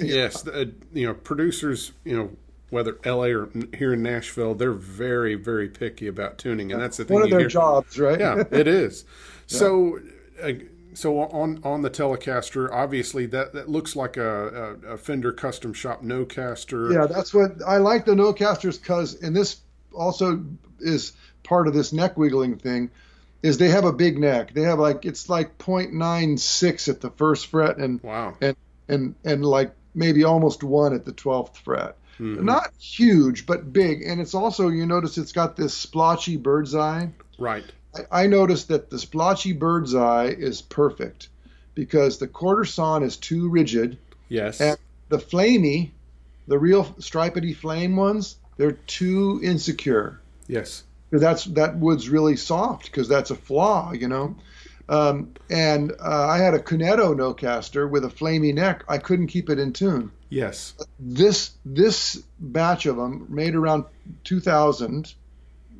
[0.00, 2.30] Yes uh, you know producers you know
[2.72, 7.04] whether LA or here in Nashville, they're very, very picky about tuning, and that's the
[7.04, 7.14] thing.
[7.14, 7.48] One of their hear.
[7.48, 8.18] jobs, right?
[8.18, 9.04] Yeah, it is.
[9.48, 9.58] yeah.
[9.58, 10.00] So,
[10.42, 10.52] uh,
[10.94, 15.74] so on on the Telecaster, obviously that that looks like a, a, a Fender Custom
[15.74, 16.92] Shop Nocaster.
[16.94, 19.60] Yeah, that's what I like the Nocasters because, and this
[19.92, 20.42] also
[20.80, 22.90] is part of this neck wiggling thing,
[23.42, 24.54] is they have a big neck.
[24.54, 28.56] They have like it's like 0.96 at the first fret, and wow, and
[28.88, 31.96] and and like maybe almost one at the 12th fret.
[32.18, 32.44] Mm-hmm.
[32.44, 34.02] Not huge, but big.
[34.02, 37.10] And it's also, you notice it's got this splotchy bird's eye.
[37.38, 37.64] Right.
[37.94, 41.28] I, I noticed that the splotchy bird's eye is perfect
[41.74, 43.98] because the quarter sawn is too rigid.
[44.28, 44.60] Yes.
[44.60, 45.90] And the flamey,
[46.46, 50.20] the real stripedy flame ones, they're too insecure.
[50.46, 50.84] Yes.
[51.10, 54.36] That's that wood's really soft because that's a flaw, you know.
[54.88, 58.84] Um, and uh, I had a Cunetto Nocaster with a flamey neck.
[58.88, 60.10] I couldn't keep it in tune.
[60.32, 60.72] Yes.
[60.98, 63.84] This this batch of them made around
[64.24, 65.14] 2000,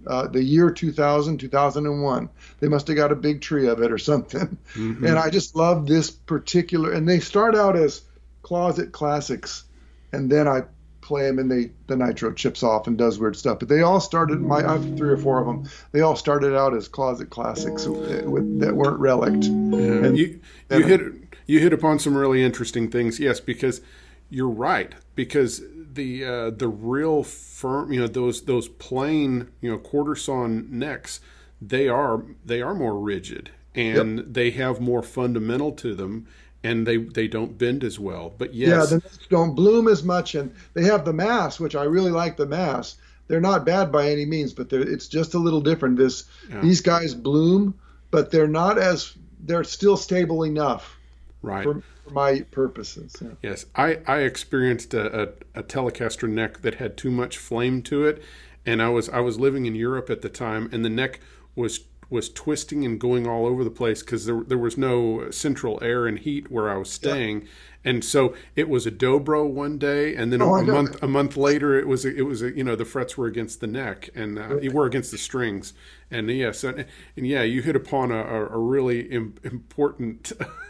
[0.06, 2.28] uh, the year 2000, 2001.
[2.60, 4.58] They must have got a big tree of it or something.
[4.74, 5.06] Mm-hmm.
[5.06, 6.92] And I just love this particular.
[6.92, 8.02] And they start out as
[8.42, 9.64] closet classics,
[10.12, 10.64] and then I
[11.00, 13.58] play them and they the nitro chips off and does weird stuff.
[13.58, 14.42] But they all started.
[14.42, 15.70] My I have three or four of them.
[15.92, 19.44] They all started out as closet classics with, that weren't relicked.
[19.44, 20.06] Yeah.
[20.06, 20.40] And, you
[20.70, 21.00] you hit
[21.46, 23.18] you hit upon some really interesting things.
[23.18, 23.80] Yes, because
[24.32, 29.78] you're right because the uh, the real firm, you know, those those plain, you know,
[29.78, 31.20] quarter sawn necks,
[31.60, 34.26] they are they are more rigid and yep.
[34.28, 36.26] they have more fundamental to them
[36.64, 38.32] and they they don't bend as well.
[38.36, 41.76] But yes, yeah, the necks don't bloom as much, and they have the mass, which
[41.76, 42.96] I really like the mass.
[43.28, 45.98] They're not bad by any means, but it's just a little different.
[45.98, 46.60] This yeah.
[46.60, 47.74] these guys bloom,
[48.10, 49.14] but they're not as
[49.44, 50.96] they're still stable enough
[51.42, 51.64] right.
[51.64, 53.30] For, for my purposes yeah.
[53.42, 58.04] yes i i experienced a, a, a, telecaster neck that had too much flame to
[58.06, 58.22] it
[58.64, 61.20] and i was i was living in europe at the time and the neck
[61.54, 61.80] was
[62.10, 66.06] was twisting and going all over the place because there, there was no central air
[66.06, 67.40] and heat where i was staying.
[67.40, 67.48] Yeah.
[67.84, 71.08] and so it was a dobro one day and then oh, a, a month a
[71.08, 73.66] month later it was a, it was a, you know the frets were against the
[73.66, 75.72] neck and uh, were against the strings.
[76.10, 76.84] And yes and,
[77.16, 80.32] and yeah you hit upon a, a really Im- important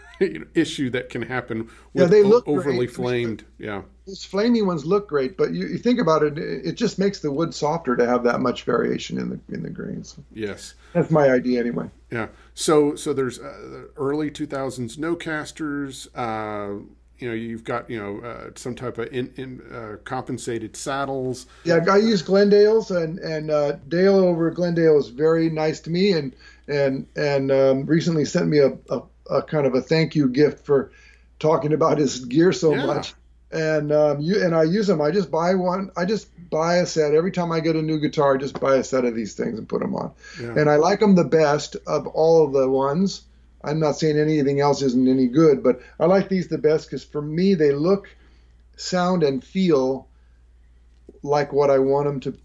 [0.55, 2.91] issue that can happen with yeah, they look overly great.
[2.95, 3.45] flamed.
[3.59, 7.20] Yeah, those flaming ones look great, but you, you, think about it, it just makes
[7.20, 10.16] the wood softer to have that much variation in the in the grains.
[10.33, 11.89] Yes, that's my idea anyway.
[12.11, 12.29] Yeah.
[12.55, 16.09] So so there's uh, early 2000s Nocasters.
[16.14, 16.85] Uh,
[17.23, 21.47] you know, you've got you know uh, some type of in, in uh, compensated saddles.
[21.64, 26.12] Yeah, I use Glendale's, and and uh, Dale over Glendale is very nice to me,
[26.12, 26.35] and
[26.66, 29.03] and and um, recently sent me a, a,
[29.39, 30.93] a, kind of a thank you gift for
[31.39, 32.87] talking about his gear so yeah.
[32.87, 33.14] much.
[33.51, 35.03] And um, you and I use them.
[35.03, 35.91] I just buy one.
[35.95, 38.37] I just buy a set every time I get a new guitar.
[38.37, 40.12] I just buy a set of these things and put them on.
[40.41, 40.55] Yeah.
[40.57, 43.24] And I like them the best of all of the ones
[43.64, 47.05] I'm not saying anything else isn't any good, but I like these the best because
[47.05, 48.09] for me they look,
[48.76, 50.09] sound, and feel
[51.22, 52.39] like what I want them to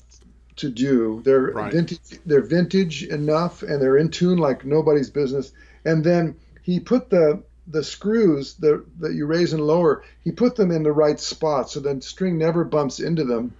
[0.58, 1.22] to do.
[1.24, 1.72] They're right.
[1.72, 2.00] vintage.
[2.26, 5.52] They're vintage enough, and they're in tune like nobody's business.
[5.86, 6.36] And then
[6.68, 10.04] he put the the screws that that you raise and lower.
[10.24, 13.54] He put them in the right spot so the string never bumps into them,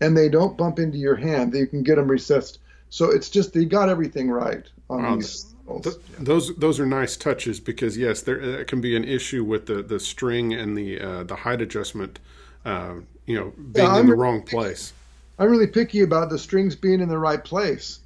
[0.00, 1.54] and they don't bump into your hand.
[1.54, 2.58] You can get them recessed.
[2.90, 5.16] So it's just they got everything right on wow.
[5.16, 5.46] these
[5.82, 9.82] Th- those those are nice touches because yes, there can be an issue with the,
[9.82, 12.18] the string and the uh, the height adjustment,
[12.64, 12.94] uh,
[13.24, 14.92] you know, being yeah, in the wrong place.
[15.38, 17.99] I'm really picky about the strings being in the right place,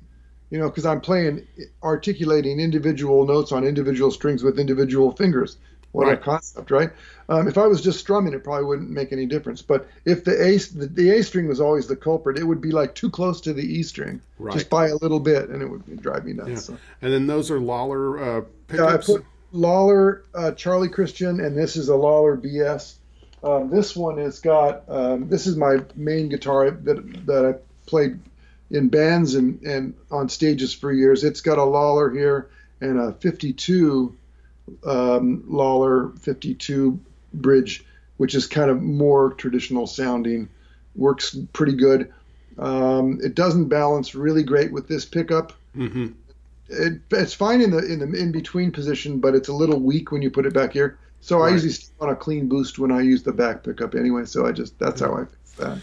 [0.55, 1.49] you know, because I'm playing
[1.83, 5.57] articulating individual notes on individual strings with individual fingers.
[5.91, 6.13] What right.
[6.13, 6.91] a concept, right?
[7.29, 9.63] Um, if I was just strumming, it probably wouldn't make any difference.
[9.63, 12.71] But if the A the, the, A string was always the culprit, it would be
[12.71, 14.55] like too close to the E string, right.
[14.55, 16.49] just by a little bit, and it would drive me nuts.
[16.49, 16.57] Yeah.
[16.59, 16.79] So.
[17.03, 19.09] And then those are Lollar uh, pickups.
[19.09, 22.95] Yeah, I put Lollar uh, Charlie Christian, and this is a Lollar BS.
[23.43, 28.21] Um, this one has got um, this is my main guitar that that I played
[28.75, 31.25] in bands and and on stages for years.
[31.25, 32.51] It's got a Lollar here
[32.81, 34.14] and a 52
[34.85, 36.99] um, Lollar 52
[37.33, 37.85] bridge,
[38.16, 40.49] which is kind of more traditional sounding,
[40.95, 42.12] works pretty good.
[42.59, 45.53] Um, it doesn't balance really great with this pickup.
[45.77, 46.09] Mm-hmm.
[46.68, 50.12] It, it's fine in the in the in between position, but it's a little weak
[50.12, 50.99] when you put it back here.
[51.20, 51.51] So right.
[51.51, 54.25] I usually on a clean boost when I use the back pickup anyway.
[54.25, 55.79] So I just that's how I fix that.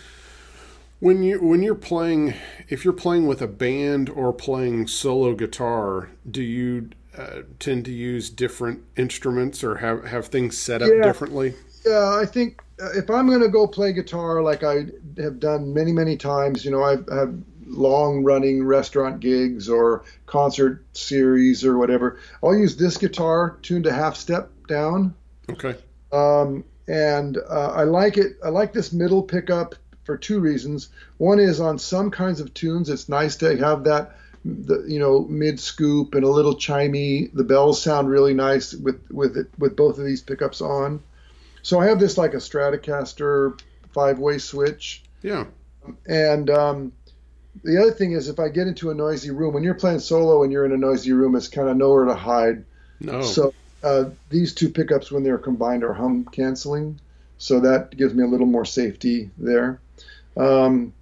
[1.02, 2.36] When you when you're playing,
[2.70, 7.92] if you're playing with a band or playing solo guitar, do you uh, tend to
[7.92, 11.02] use different instruments or have, have things set up yeah.
[11.02, 11.54] differently?
[11.86, 14.86] Yeah, I think uh, if I'm going to go play guitar like I
[15.18, 20.86] have done many, many times, you know, I've had long running restaurant gigs or concert
[20.94, 25.16] series or whatever, I'll use this guitar tuned a half step down.
[25.50, 25.76] Okay.
[26.12, 28.38] Um, and uh, I like it.
[28.44, 30.90] I like this middle pickup for two reasons.
[31.18, 35.22] One is on some kinds of tunes, it's nice to have that the you know
[35.30, 37.32] mid scoop and a little chimey.
[37.34, 41.02] The bells sound really nice with with it, with both of these pickups on.
[41.62, 43.60] So I have this like a Stratocaster
[43.94, 45.04] five way switch.
[45.22, 45.46] Yeah.
[46.08, 46.92] And um,
[47.64, 50.44] the other thing is if I get into a noisy room, when you're playing solo
[50.44, 52.66] and you're in a noisy room, it's kind of nowhere to hide.
[53.00, 53.22] No.
[53.22, 57.00] So uh, these two pickups, when they're combined, are hum canceling.
[57.38, 59.80] So that gives me a little more safety there.
[60.38, 60.94] Um,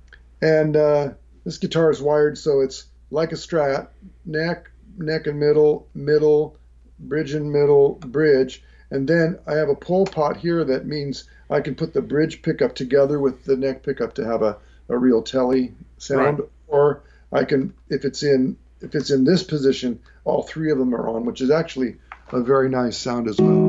[0.41, 1.09] and uh,
[1.45, 3.87] this guitar is wired so it's like a strat,
[4.25, 6.57] neck, neck and middle, middle,
[6.99, 8.63] bridge and middle, bridge.
[8.91, 12.41] And then I have a pull pot here that means I can put the bridge
[12.41, 14.57] pickup together with the neck pickup to have a,
[14.89, 16.39] a real telly sound.
[16.39, 16.49] Right.
[16.67, 20.95] Or I can, if it's in if it's in this position, all three of them
[20.95, 21.97] are on, which is actually
[22.31, 23.68] a very nice sound as well.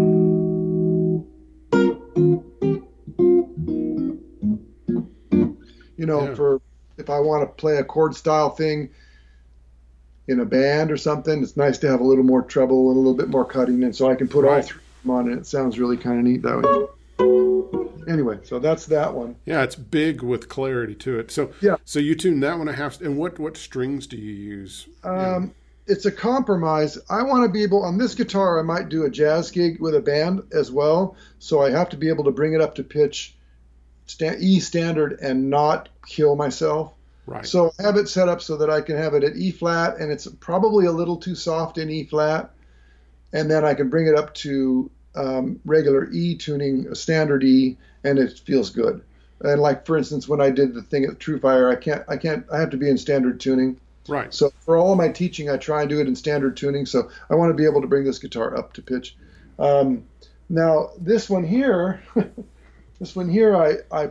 [6.01, 6.35] You know, yeah.
[6.35, 6.61] for
[6.97, 8.89] if I want to play a chord style thing,
[10.29, 13.01] in a band or something, it's nice to have a little more treble and a
[13.01, 14.57] little bit more cutting, and so I can put right.
[14.57, 18.11] all three of them on, and it sounds really kind of neat that way.
[18.11, 19.37] Anyway, so that's that one.
[19.45, 21.31] Yeah, it's big with clarity to it.
[21.31, 23.03] So yeah, so you tune that one a half.
[23.03, 24.87] And what what strings do you use?
[25.05, 25.53] Um.
[25.87, 26.99] It's a compromise.
[27.11, 28.61] I want to be able on this guitar.
[28.61, 31.97] I might do a jazz gig with a band as well, so I have to
[31.97, 33.35] be able to bring it up to pitch,
[34.23, 36.93] E standard, and not kill myself.
[37.27, 37.47] Right.
[37.47, 39.99] So I have it set up so that I can have it at E flat,
[39.99, 42.51] and it's probably a little too soft in E flat,
[43.33, 47.77] and then I can bring it up to um, regular E tuning, a standard E,
[48.05, 49.03] and it feels good.
[49.43, 52.45] And like for instance, when I did the thing at TrueFire, I can't, I can't,
[52.53, 53.81] I have to be in standard tuning.
[54.09, 54.33] Right.
[54.33, 56.87] So for all my teaching, I try and do it in standard tuning.
[56.87, 59.17] So I want to be able to bring this guitar up to pitch.
[59.59, 60.05] Um,
[60.49, 62.03] now this one here,
[63.01, 64.11] this one here, I, I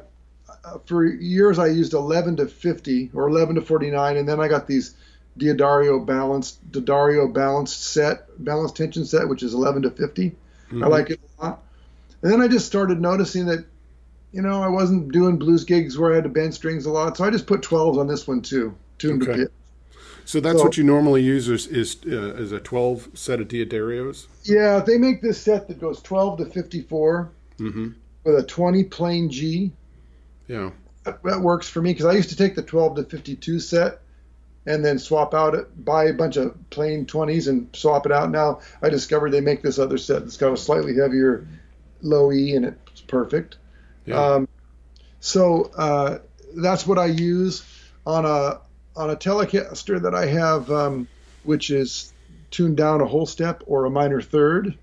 [0.65, 4.47] uh, for years I used 11 to 50 or 11 to 49, and then I
[4.47, 4.95] got these
[5.37, 10.29] D'Addario balanced D'Addario balanced set balanced tension set, which is 11 to 50.
[10.31, 10.83] Mm-hmm.
[10.83, 11.63] I like it a lot.
[12.21, 13.65] And then I just started noticing that,
[14.33, 17.15] you know, I wasn't doing blues gigs where I had to bend strings a lot,
[17.15, 19.31] so I just put 12s on this one too, tuned okay.
[19.31, 19.51] to pitch.
[20.25, 23.47] So that's so, what you normally use is is, uh, is a 12 set of
[23.47, 24.27] D'Addarios?
[24.43, 27.89] Yeah, they make this set that goes 12 to 54 mm-hmm.
[28.23, 29.71] With a 20 plain G.
[30.47, 30.71] Yeah.
[31.03, 34.01] That, that works for me because I used to take the 12 to 52 set
[34.65, 38.29] and then swap out it, buy a bunch of plain 20s and swap it out.
[38.29, 41.47] Now I discovered they make this other set that's got a slightly heavier
[42.01, 43.57] low E and it's perfect.
[44.05, 44.21] Yeah.
[44.21, 44.47] Um,
[45.19, 46.19] so uh,
[46.55, 47.63] that's what I use
[48.05, 48.59] on a
[48.95, 51.07] on a Telecaster that I have, um,
[51.43, 52.11] which is
[52.51, 54.77] tuned down a whole step or a minor third.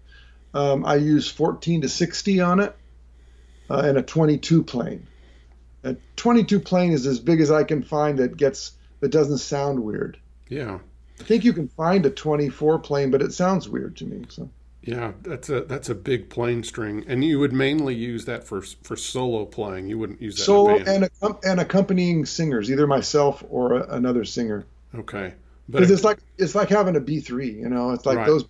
[0.54, 2.74] Um, I use 14 to 60 on it
[3.70, 5.06] uh, and a 22 plane.
[5.84, 9.82] A 22 plane is as big as I can find that gets that doesn't sound
[9.82, 10.18] weird.
[10.48, 10.78] Yeah.
[11.20, 14.24] I think you can find a 24 plane, but it sounds weird to me.
[14.28, 14.50] So.
[14.82, 18.62] Yeah, that's a that's a big plane string, and you would mainly use that for
[18.62, 19.88] for solo playing.
[19.88, 21.08] You wouldn't use that solo and
[21.42, 24.64] and accompanying singers, either myself or a, another singer.
[24.94, 25.34] Okay,
[25.68, 27.50] but it, it's like it's like having a B three.
[27.50, 28.28] You know, it's like right.
[28.28, 28.44] those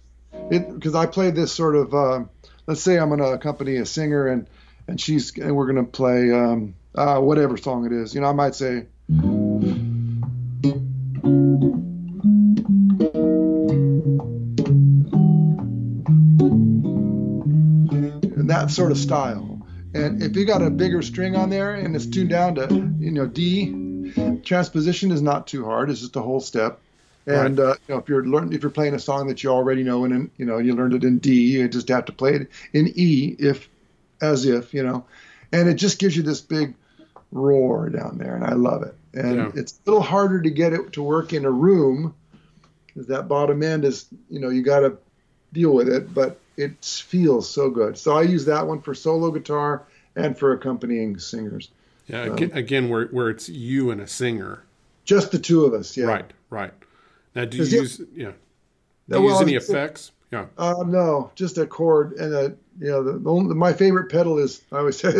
[0.50, 1.94] because I play this sort of.
[1.94, 2.24] Uh,
[2.66, 4.46] let's say I'm going to accompany a singer, and
[4.88, 8.14] and she's and we're going to play um, uh, whatever song it is.
[8.14, 8.86] You know, I might say.
[18.48, 19.66] that sort of style.
[19.94, 23.10] And if you got a bigger string on there and it's tuned down to, you
[23.12, 25.90] know, D, transposition is not too hard.
[25.90, 26.80] It's just a whole step.
[27.26, 27.70] And right.
[27.70, 30.04] uh, you know, if you're learning, if you're playing a song that you already know
[30.04, 32.92] and you know you learned it in D, you just have to play it in
[32.94, 33.68] E if,
[34.20, 35.04] as if you know,
[35.52, 36.74] and it just gives you this big
[37.32, 38.94] roar down there, and I love it.
[39.14, 39.50] And yeah.
[39.54, 42.14] it's a little harder to get it to work in a room,
[42.86, 44.96] because that bottom end is you know you got to
[45.52, 47.98] deal with it, but it feels so good.
[47.98, 51.70] So I use that one for solo guitar and for accompanying singers.
[52.06, 54.64] Yeah, um, again, where where it's you and a singer,
[55.04, 55.96] just the two of us.
[55.96, 56.72] Yeah, right, right.
[57.34, 58.32] Now, do you use it, yeah?
[59.08, 60.12] Do you well, use any effects?
[60.30, 60.46] Yeah.
[60.58, 64.62] Uh, no, just a chord and a you know the, the, my favorite pedal is
[64.72, 65.12] I always say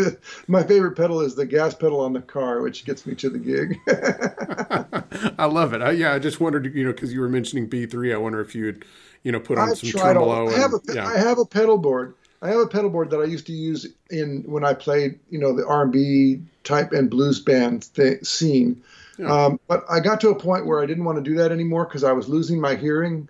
[0.47, 3.39] my favorite pedal is the gas pedal on the car, which gets me to the
[3.39, 3.79] gig.
[5.39, 5.81] I love it.
[5.81, 8.13] I, yeah, I just wondered, you know, because you were mentioning B three.
[8.13, 8.85] I wonder if you would
[9.23, 10.47] you know, put on I've some tremolo.
[10.47, 11.05] All, I have a yeah.
[11.05, 12.13] I have a pedal board.
[12.41, 15.39] I have a pedal board that I used to use in when I played, you
[15.39, 18.83] know, the R&B type and blues band th- scene.
[19.17, 19.45] Yeah.
[19.45, 21.85] Um, but I got to a point where I didn't want to do that anymore
[21.85, 23.27] because I was losing my hearing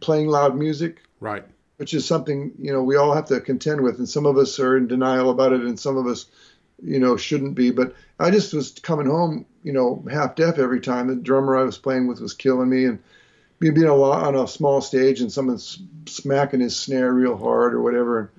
[0.00, 1.02] playing loud music.
[1.20, 1.44] Right.
[1.76, 4.58] Which is something you know we all have to contend with, and some of us
[4.58, 6.26] are in denial about it, and some of us,
[6.82, 7.70] you know, shouldn't be.
[7.70, 11.08] But I just was coming home, you know, half deaf every time.
[11.08, 12.98] The drummer I was playing with was killing me, and
[13.58, 17.82] being a lot on a small stage and someone's smacking his snare real hard or
[17.82, 18.30] whatever.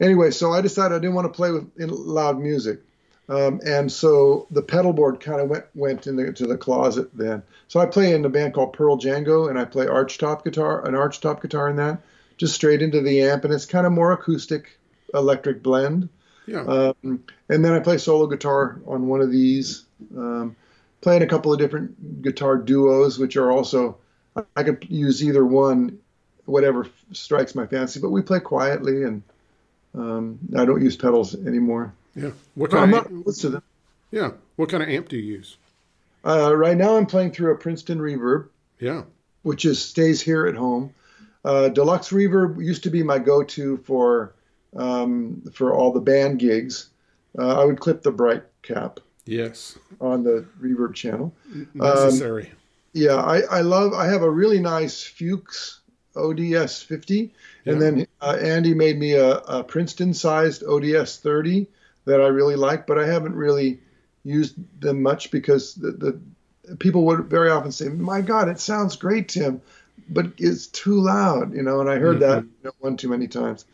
[0.00, 2.80] Anyway, so I decided I didn't want to play with loud music.
[3.28, 7.42] Um, and so the pedal board kind of went went into the closet then.
[7.68, 10.94] So I play in a band called Pearl Django, and I play archtop guitar, an
[10.94, 12.00] archtop guitar in that,
[12.40, 14.78] just straight into the amp, and it's kind of more acoustic,
[15.12, 16.08] electric blend.
[16.46, 16.62] Yeah.
[16.62, 19.84] Um, and then I play solo guitar on one of these,
[20.16, 20.56] um,
[21.02, 23.98] playing a couple of different guitar duos, which are also
[24.56, 25.98] I could use either one,
[26.46, 28.00] whatever strikes my fancy.
[28.00, 29.22] But we play quietly, and
[29.94, 31.92] um, I don't use pedals anymore.
[32.16, 32.30] Yeah.
[32.54, 33.62] What kind of amp, to them.
[34.10, 34.30] Yeah.
[34.56, 35.58] What kind of amp do you use?
[36.24, 38.48] Uh, right now, I'm playing through a Princeton Reverb.
[38.78, 39.02] Yeah.
[39.42, 40.94] Which is stays here at home.
[41.44, 44.34] Uh, Deluxe Reverb used to be my go-to for
[44.76, 46.90] um, for all the band gigs.
[47.38, 49.00] Uh, I would clip the bright cap.
[49.24, 49.78] Yes.
[50.00, 51.34] On the reverb channel.
[51.74, 52.46] Necessary.
[52.46, 52.56] Um,
[52.92, 53.92] yeah, I, I love.
[53.92, 55.80] I have a really nice Fuchs
[56.16, 57.32] ODS 50,
[57.64, 57.72] yeah.
[57.72, 61.68] and then uh, Andy made me a, a Princeton-sized ODS 30
[62.06, 63.80] that I really like, but I haven't really
[64.24, 68.96] used them much because the, the people would very often say, "My God, it sounds
[68.96, 69.62] great, Tim,"
[70.08, 71.80] but it's too loud, you know.
[71.80, 72.30] And I heard mm-hmm.
[72.30, 73.64] that you know, one too many times.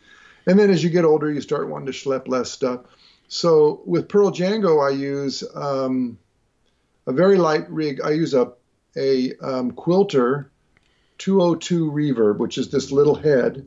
[0.45, 2.81] And then as you get older, you start wanting to schlep less stuff.
[3.27, 6.17] So with Pearl Django, I use um,
[7.05, 8.01] a very light rig.
[8.01, 8.53] I use a
[8.95, 10.49] a um, Quilter
[11.19, 13.65] 202 reverb, which is this little head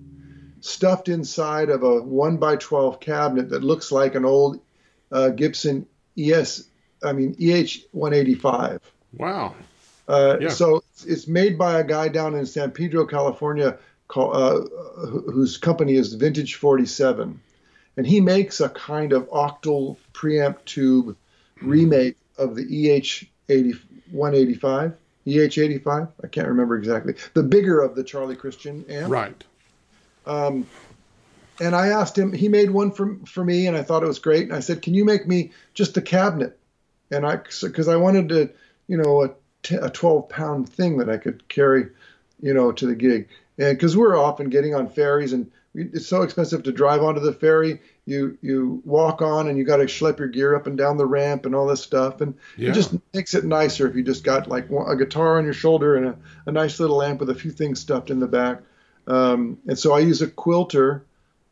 [0.60, 4.60] stuffed inside of a 1 by 12 cabinet that looks like an old
[5.10, 5.86] uh, Gibson
[6.18, 6.64] ES,
[7.02, 8.80] I mean EH 185.
[9.14, 9.54] Wow.
[10.10, 10.48] Uh, yeah.
[10.48, 15.94] So it's made by a guy down in San Pedro, California, called, uh, whose company
[15.94, 17.40] is Vintage 47,
[17.96, 21.16] and he makes a kind of octal preamp tube
[21.62, 23.74] remake of the EH 80,
[24.10, 24.94] 185.
[25.26, 26.08] EH85.
[26.24, 27.14] I can't remember exactly.
[27.34, 29.10] The bigger of the Charlie Christian amp.
[29.10, 29.44] Right.
[30.26, 30.66] Um,
[31.60, 32.32] and I asked him.
[32.32, 34.44] He made one for for me, and I thought it was great.
[34.44, 36.58] And I said, "Can you make me just a cabinet?"
[37.10, 38.50] And I because I wanted to,
[38.88, 39.30] you know, a,
[39.62, 41.88] t- a 12 pound thing that I could carry,
[42.40, 43.28] you know, to the gig.
[43.58, 47.32] And because we're often getting on ferries and it's so expensive to drive onto the
[47.32, 47.80] ferry.
[48.04, 51.06] You you walk on and you got to schlep your gear up and down the
[51.06, 52.70] ramp and all this stuff, and yeah.
[52.70, 55.96] it just makes it nicer if you just got like a guitar on your shoulder
[55.96, 58.62] and a, a nice little amp with a few things stuffed in the back.
[59.06, 61.04] Um, and so I use a quilter.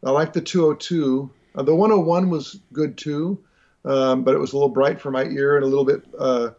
[0.05, 1.31] I like the 202.
[1.55, 3.39] Uh, the 101 was good too,
[3.85, 6.03] um, but it was a little bright for my ear and a little bit.
[6.19, 6.51] Uh,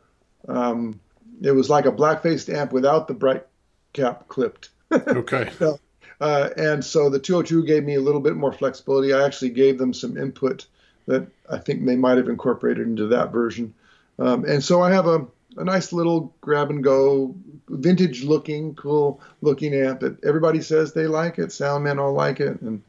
[0.47, 0.99] um,
[1.41, 3.45] it was like a black faced amp without the bright
[3.93, 4.69] cap clipped.
[4.91, 5.51] okay.
[5.59, 5.79] so,
[6.21, 9.13] uh, and so the 202 gave me a little bit more flexibility.
[9.13, 10.67] I actually gave them some input
[11.07, 13.73] that I think they might have incorporated into that version.
[14.19, 15.25] Um, and so I have a,
[15.57, 17.35] a nice little grab and go,
[17.69, 21.51] vintage looking, cool looking amp that everybody says they like it.
[21.51, 22.61] Sound men all like it.
[22.61, 22.83] And,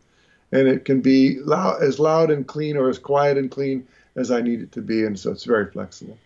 [0.53, 3.87] and it can be loud, as loud and clean or as quiet and clean
[4.17, 5.05] as I need it to be.
[5.05, 6.19] And so it's very flexible.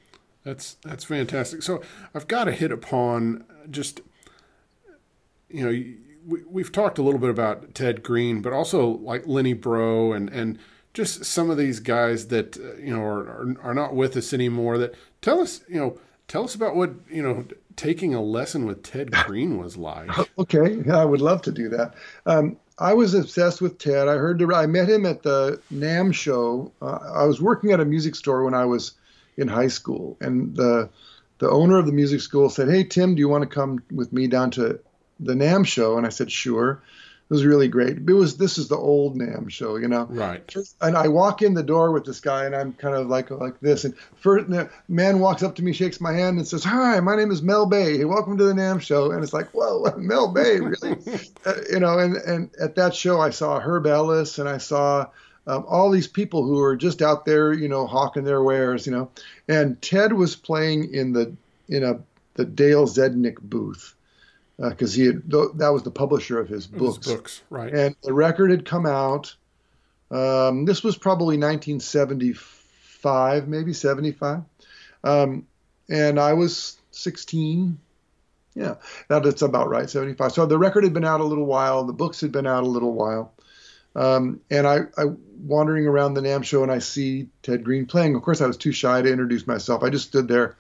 [0.45, 1.63] That's, that's fantastic.
[1.63, 1.83] So
[2.15, 4.01] I've got to hit upon just,
[5.49, 5.95] you know,
[6.27, 10.31] we, we've talked a little bit about Ted Green, but also like Lenny Breau and
[10.31, 10.59] and
[10.95, 14.33] just some of these guys that uh, you know are, are, are not with us
[14.33, 14.79] anymore.
[14.79, 17.45] That tell us, you know, tell us about what you know
[17.77, 20.11] taking a lesson with Ted Green was like.
[20.39, 21.95] Okay, yeah, I would love to do that.
[22.27, 24.09] Um, I was obsessed with Ted.
[24.09, 26.73] I heard the, I met him at the NAMM show.
[26.83, 28.93] Uh, I was working at a music store when I was
[29.37, 30.91] in high school, and the
[31.39, 34.13] the owner of the music school said, "Hey Tim, do you want to come with
[34.13, 34.81] me down to
[35.21, 36.83] the NAMM show, and I said sure.
[37.31, 37.97] It was really great.
[37.97, 40.05] It was this is the old NAMM show, you know.
[40.05, 40.55] Right.
[40.83, 43.61] And I walk in the door with this guy, and I'm kind of like like
[43.61, 43.85] this.
[43.85, 47.17] And first, the man walks up to me, shakes my hand, and says, "Hi, my
[47.17, 48.05] name is Mel Bay.
[48.05, 50.99] Welcome to the NAMM show." And it's like, "Whoa, Mel Bay, really?"
[51.47, 51.99] uh, you know.
[51.99, 55.07] And and at that show, I saw Herb Ellis, and I saw.
[55.47, 58.93] Um, all these people who were just out there, you know, hawking their wares, you
[58.93, 59.11] know,
[59.47, 61.37] and Ted was playing in the
[61.69, 62.01] in a
[62.35, 63.95] the Dale Zdenek booth,
[64.59, 67.07] because uh, he had that was the publisher of his books.
[67.07, 67.73] His books, right?
[67.73, 69.35] And the record had come out.
[70.11, 74.43] Um, this was probably 1975, maybe 75,
[75.03, 75.47] um,
[75.89, 77.79] and I was 16.
[78.55, 78.77] Yeah,
[79.09, 80.33] that's about right, 75.
[80.33, 81.85] So the record had been out a little while.
[81.85, 83.34] The books had been out a little while.
[83.95, 85.05] Um, and I, I
[85.39, 88.15] wandering around the NAMM show and I see Ted Green playing.
[88.15, 89.83] Of course, I was too shy to introduce myself.
[89.83, 90.57] I just stood there,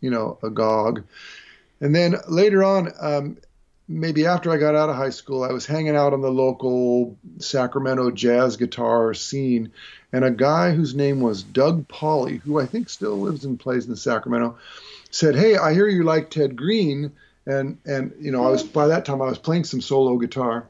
[0.00, 1.04] you know, agog.
[1.80, 3.38] And then later on, um,
[3.88, 7.16] maybe after I got out of high school, I was hanging out on the local
[7.38, 9.72] Sacramento jazz guitar scene,
[10.12, 13.86] and a guy whose name was Doug Polly, who I think still lives and plays
[13.86, 14.58] in Sacramento,
[15.10, 17.12] said, "Hey, I hear you like Ted Green."
[17.46, 20.66] And and you know, I was by that time I was playing some solo guitar.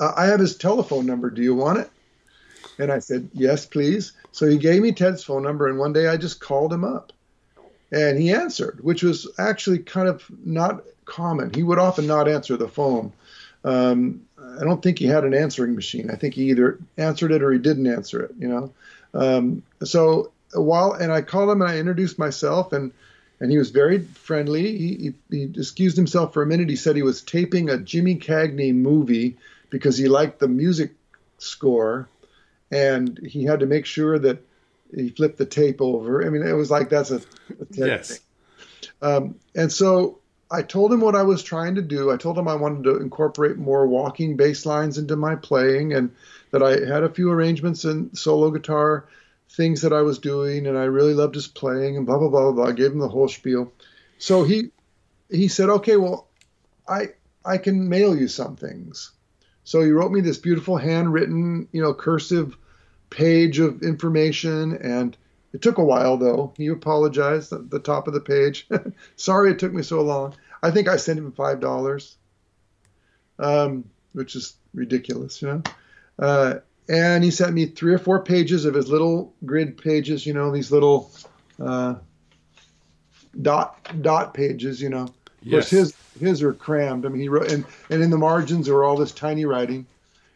[0.00, 1.30] Uh, I have his telephone number.
[1.30, 1.90] Do you want it?
[2.78, 6.08] And I said, "Yes, please." So he gave me Ted's phone number, and one day
[6.08, 7.12] I just called him up
[7.92, 11.52] and he answered, which was actually kind of not common.
[11.52, 13.12] He would often not answer the phone.
[13.64, 14.22] Um,
[14.58, 16.10] I don't think he had an answering machine.
[16.10, 18.34] I think he either answered it or he didn't answer it.
[18.38, 18.72] You know,
[19.14, 22.92] um, so while and I called him and I introduced myself and
[23.40, 24.76] and he was very friendly.
[24.76, 26.68] He, he, he excused himself for a minute.
[26.68, 29.38] He said he was taping a Jimmy Cagney movie
[29.70, 30.92] because he liked the music
[31.38, 32.08] score,
[32.70, 34.44] and he had to make sure that
[34.94, 36.24] he flipped the tape over.
[36.24, 38.08] I mean, it was like that's a, a yes.
[38.08, 38.20] Thing.
[39.02, 40.18] Um, and so
[40.50, 42.10] I told him what I was trying to do.
[42.10, 46.10] I told him I wanted to incorporate more walking bass lines into my playing, and
[46.50, 49.06] that I had a few arrangements and solo guitar
[49.50, 52.52] things that I was doing, and I really loved his playing, and blah blah blah
[52.52, 52.66] blah.
[52.66, 53.72] I gave him the whole spiel.
[54.18, 54.70] So he
[55.30, 56.28] he said, "Okay, well,
[56.88, 57.10] I
[57.44, 59.12] I can mail you some things."
[59.64, 62.56] So he wrote me this beautiful handwritten, you know, cursive
[63.10, 65.16] page of information and
[65.52, 66.52] it took a while though.
[66.56, 68.68] He apologized at the top of the page.
[69.16, 70.34] Sorry it took me so long.
[70.62, 72.16] I think I sent him five dollars,
[73.38, 75.62] um, which is ridiculous, you know.
[76.18, 76.54] Uh,
[76.88, 80.50] and he sent me three or four pages of his little grid pages, you know,
[80.50, 81.10] these little
[81.60, 81.94] uh,
[83.40, 85.08] dot dot pages, you know.
[85.44, 87.06] Of course, his his are crammed.
[87.06, 89.86] I mean, he wrote and and in the margins are all this tiny writing,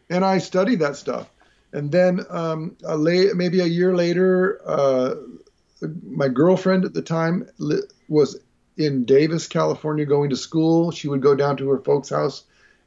[0.09, 1.29] and I studied that stuff.
[1.73, 5.15] And then um, a late, maybe a year later, uh,
[6.03, 8.39] my girlfriend at the time li- was
[8.77, 10.91] in Davis, California, going to school.
[10.91, 12.43] She would go down to her folks' house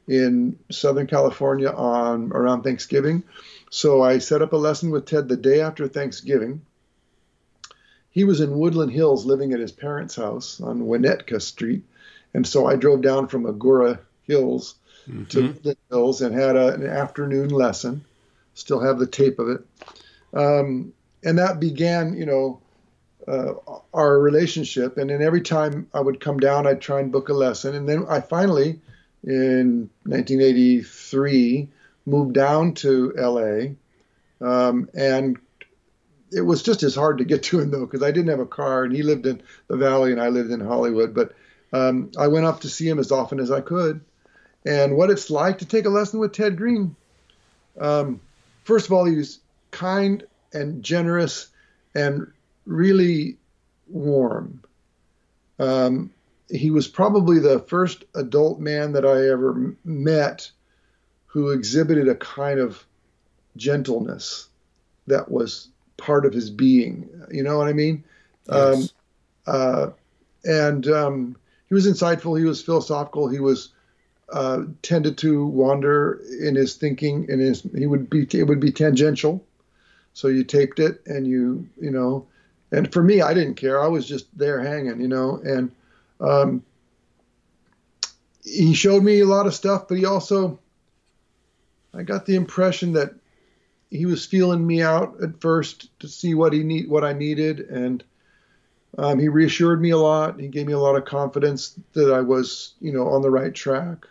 [0.07, 3.23] in Southern California on around Thanksgiving.
[3.69, 6.61] So I set up a lesson with Ted the day after Thanksgiving.
[8.09, 11.83] He was in Woodland Hills living at his parents' house on Winnetka Street.
[12.33, 14.75] And so I drove down from Agoura Hills
[15.07, 15.25] mm-hmm.
[15.25, 18.05] to the Hills and had a, an afternoon lesson
[18.59, 19.61] still have the tape of it.
[20.33, 22.61] Um, and that began, you know,
[23.27, 23.53] uh,
[23.93, 24.97] our relationship.
[24.97, 27.75] And then every time I would come down, I'd try and book a lesson.
[27.75, 28.79] And then I finally,
[29.23, 31.69] in 1983,
[32.05, 33.75] moved down to LA.
[34.41, 35.37] Um, and
[36.31, 38.45] it was just as hard to get to him though, because I didn't have a
[38.45, 41.13] car, and he lived in the Valley, and I lived in Hollywood.
[41.13, 41.33] But
[41.73, 44.01] um, I went up to see him as often as I could.
[44.65, 46.95] And what it's like to take a lesson with Ted Green.
[47.79, 48.19] Um,
[48.63, 49.39] first of all, he was
[49.71, 51.47] kind and generous
[51.95, 52.31] and
[52.65, 53.37] really
[53.87, 54.61] warm.
[55.59, 56.11] Um,
[56.49, 60.51] he was probably the first adult man that I ever met
[61.27, 62.83] who exhibited a kind of
[63.55, 64.47] gentleness
[65.07, 65.67] that was
[65.97, 67.09] part of his being.
[67.31, 68.03] You know what I mean?
[68.51, 68.75] Yes.
[68.75, 68.89] Um,
[69.45, 69.89] uh,
[70.43, 71.35] and um,
[71.69, 72.37] he was insightful.
[72.37, 73.27] He was philosophical.
[73.29, 73.69] He was
[74.31, 77.27] uh, tended to wander in his thinking.
[77.29, 79.45] In his, he would be it would be tangential.
[80.13, 82.27] So you taped it, and you you know,
[82.71, 83.81] and for me, I didn't care.
[83.81, 85.71] I was just there hanging, you know, and
[86.19, 86.63] um,
[88.43, 90.59] he showed me a lot of stuff, but he also,
[91.93, 93.13] I got the impression that
[93.89, 97.61] he was feeling me out at first to see what he need, what I needed,
[97.61, 98.03] and
[98.97, 100.39] um, he reassured me a lot.
[100.39, 103.53] He gave me a lot of confidence that I was, you know, on the right
[103.53, 104.07] track.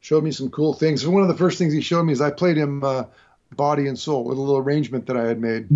[0.00, 1.04] Showed me some cool things.
[1.04, 3.04] And one of the first things he showed me is I played him uh,
[3.54, 5.70] "Body and Soul" with a little arrangement that I had made.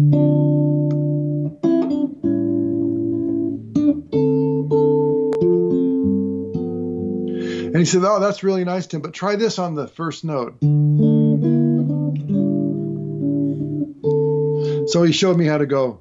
[7.70, 10.58] And he said, "Oh, that's really nice, Tim, but try this on the first note."
[14.90, 16.00] So he showed me how to go.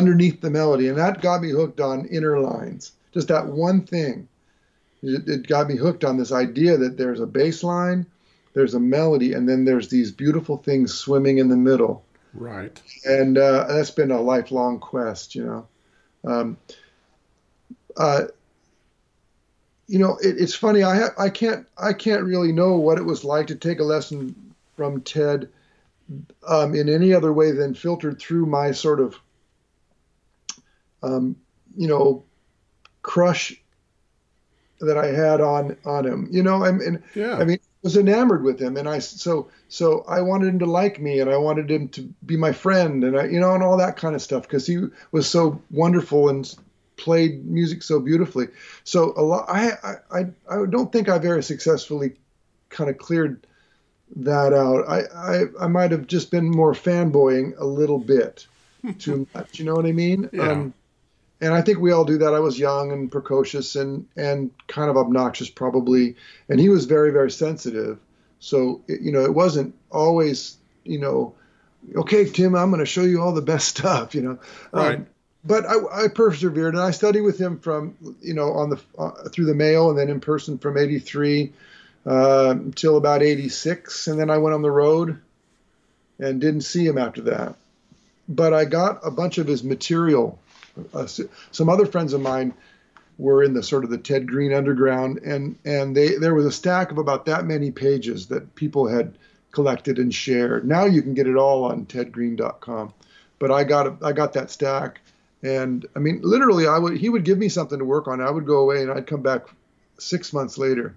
[0.00, 2.92] Underneath the melody, and that got me hooked on inner lines.
[3.12, 4.28] Just that one thing.
[5.02, 8.06] It, it got me hooked on this idea that there's a bass line,
[8.54, 12.02] there's a melody, and then there's these beautiful things swimming in the middle.
[12.32, 12.80] Right.
[13.04, 15.66] And uh, that's been a lifelong quest, you know.
[16.24, 16.56] Um,
[17.96, 18.24] uh,
[19.86, 20.82] you know, it, it's funny.
[20.82, 23.84] I ha- I can't I can't really know what it was like to take a
[23.84, 24.34] lesson
[24.76, 25.48] from Ted
[26.46, 29.16] um, in any other way than filtered through my sort of,
[31.02, 31.36] um,
[31.76, 32.24] you know,
[33.02, 33.54] crush
[34.80, 36.28] that I had on on him.
[36.30, 37.36] You know, I mean, yeah.
[37.36, 40.66] I mean, I was enamored with him, and I so so I wanted him to
[40.66, 43.62] like me, and I wanted him to be my friend, and I you know, and
[43.62, 44.78] all that kind of stuff because he
[45.12, 46.54] was so wonderful and
[47.00, 48.48] played music so beautifully.
[48.84, 49.72] So a lot, I,
[50.12, 50.20] I,
[50.50, 52.12] I don't think I very successfully
[52.68, 53.46] kind of cleared
[54.16, 54.86] that out.
[54.88, 58.46] I, I, I might have just been more fanboying a little bit
[58.98, 59.58] too much.
[59.58, 60.28] You know what I mean?
[60.32, 60.50] Yeah.
[60.50, 60.74] Um,
[61.40, 62.34] and I think we all do that.
[62.34, 66.16] I was young and precocious and, and kind of obnoxious probably.
[66.48, 67.98] And he was very, very sensitive.
[68.40, 71.34] So, it, you know, it wasn't always, you know,
[71.96, 74.38] okay, Tim, I'm going to show you all the best stuff, you know.
[74.72, 74.96] Right.
[74.96, 75.06] Um,
[75.42, 79.10] but I, I, persevered and I studied with him from you know on the uh,
[79.30, 81.50] through the mail and then in person from '83
[82.04, 85.18] uh, until about '86, and then I went on the road
[86.18, 87.56] and didn't see him after that.
[88.28, 90.38] But I got a bunch of his material.
[90.94, 91.06] Uh,
[91.50, 92.54] some other friends of mine
[93.18, 96.52] were in the sort of the Ted Green underground, and and they there was a
[96.52, 99.16] stack of about that many pages that people had
[99.52, 100.66] collected and shared.
[100.66, 102.94] Now you can get it all on tedgreen.com,
[103.38, 105.00] but I got I got that stack
[105.42, 108.20] and I mean, literally, I would he would give me something to work on.
[108.20, 109.46] I would go away and I'd come back
[109.98, 110.94] six months later,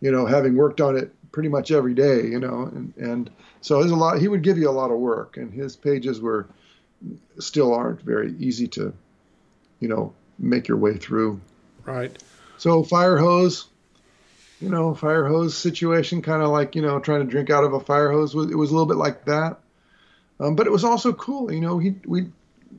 [0.00, 3.80] you know, having worked on it pretty much every day, you know, and and so
[3.80, 4.20] there's a lot.
[4.20, 6.46] He would give you a lot of work, and his pages were
[7.40, 8.92] still aren't very easy to,
[9.82, 11.40] you know, make your way through.
[11.84, 12.16] Right.
[12.56, 13.66] So fire hose,
[14.60, 17.72] you know, fire hose situation, kind of like you know trying to drink out of
[17.72, 18.32] a fire hose.
[18.32, 19.58] It was a little bit like that,
[20.38, 21.52] um, but it was also cool.
[21.52, 22.28] You know, he we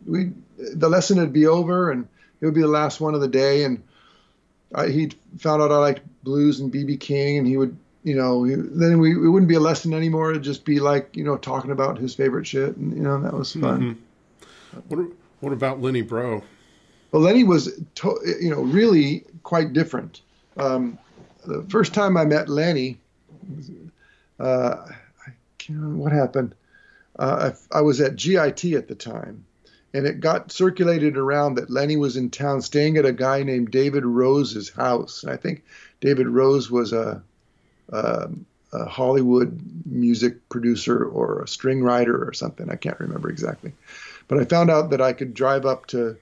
[0.06, 2.08] we the lesson would be over and
[2.40, 3.84] it would be the last one of the day and
[4.74, 8.44] I, he found out I liked blues and BB King and he would you know
[8.44, 11.38] he, then we it wouldn't be a lesson anymore it'd just be like you know
[11.38, 13.98] talking about his favorite shit and you know that was fun.
[14.40, 14.80] Mm-hmm.
[14.88, 15.10] What
[15.42, 16.44] what about Lenny Breau?
[17.14, 20.22] Well, Lenny was to, you know really quite different.
[20.58, 20.98] Um,
[21.46, 22.98] the first time I met Lenny,
[24.40, 26.56] uh, I can't remember what happened.
[27.18, 29.46] Uh, I, I was at GIT at the time,
[29.94, 33.70] and it got circulated around that Lenny was in town staying at a guy named
[33.70, 35.22] David Rose's house.
[35.22, 35.64] And I think
[36.02, 37.22] David Rose was a,
[37.90, 38.30] a,
[38.72, 42.72] a Hollywood music producer or a string writer or something.
[42.72, 43.74] I can't remember exactly.
[44.28, 46.18] But I found out that I could drive up to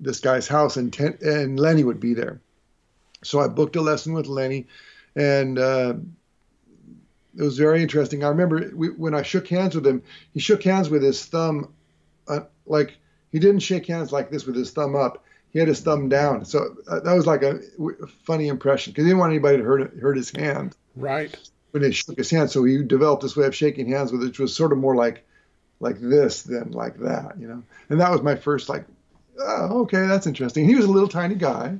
[0.00, 2.40] this guy's house and, ten, and Lenny would be there.
[3.22, 4.66] So I booked a lesson with Lenny
[5.16, 5.94] and uh,
[7.36, 8.24] it was very interesting.
[8.24, 11.72] I remember we, when I shook hands with him, he shook hands with his thumb,
[12.28, 12.96] uh, like
[13.32, 15.24] he didn't shake hands like this with his thumb up.
[15.52, 16.44] He had his thumb down.
[16.44, 17.60] So uh, that was like a,
[18.02, 20.74] a funny impression because he didn't want anybody to hurt hurt his hand.
[20.96, 21.36] Right.
[21.70, 24.26] When he shook his hand, so he developed this way of shaking hands with it,
[24.26, 25.24] which was sort of more like
[25.80, 27.62] like this than like that, you know.
[27.88, 28.84] And that was my first like,
[29.38, 30.66] oh, okay, that's interesting.
[30.68, 31.78] He was a little tiny guy,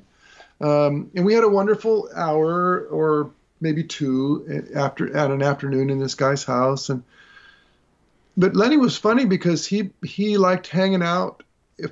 [0.60, 3.30] um, and we had a wonderful hour or
[3.60, 6.90] maybe two after at an afternoon in this guy's house.
[6.90, 7.02] And
[8.36, 11.42] but Lenny was funny because he he liked hanging out.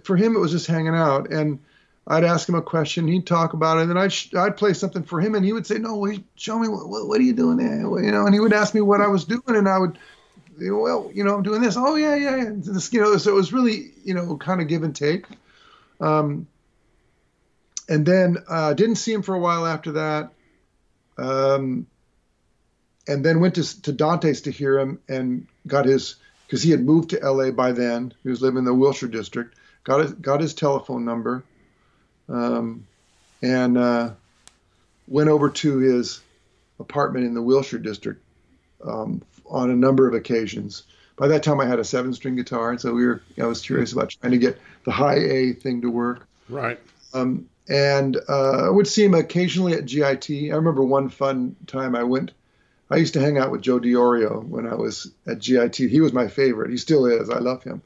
[0.04, 1.58] For him, it was just hanging out, and
[2.06, 5.02] I'd ask him a question, he'd talk about it, and then I'd I'd play something
[5.02, 7.32] for him, and he would say, "No, wait, show me what, what, what are you
[7.32, 9.78] doing there?" You know, and he would ask me what I was doing, and I
[9.78, 9.98] would
[10.58, 11.76] well, you know, I'm doing this.
[11.76, 12.50] Oh yeah, yeah, yeah.
[12.54, 15.26] This, you know, so it was really, you know, kind of give and take.
[16.02, 16.48] Um,
[17.88, 20.32] and then uh, didn't see him for a while after that.
[21.16, 21.86] Um,
[23.06, 26.84] and then went to, to Donte's to hear him and got his because he had
[26.84, 28.12] moved to LA by then.
[28.22, 29.56] He was living in the Wilshire district.
[29.84, 31.42] Got his, got his telephone number,
[32.28, 32.86] um,
[33.40, 34.10] and uh,
[35.08, 36.20] went over to his
[36.78, 38.22] apartment in the Wilshire district
[38.84, 40.84] um, on a number of occasions.
[41.22, 43.22] By that time, I had a seven-string guitar, and so we were.
[43.40, 46.26] I was curious about trying to get the high A thing to work.
[46.48, 46.80] Right.
[47.14, 50.50] Um, and uh, I would see him occasionally at GIT.
[50.50, 52.32] I remember one fun time I went.
[52.90, 55.76] I used to hang out with Joe Diorio when I was at GIT.
[55.76, 56.72] He was my favorite.
[56.72, 57.30] He still is.
[57.30, 57.82] I love him.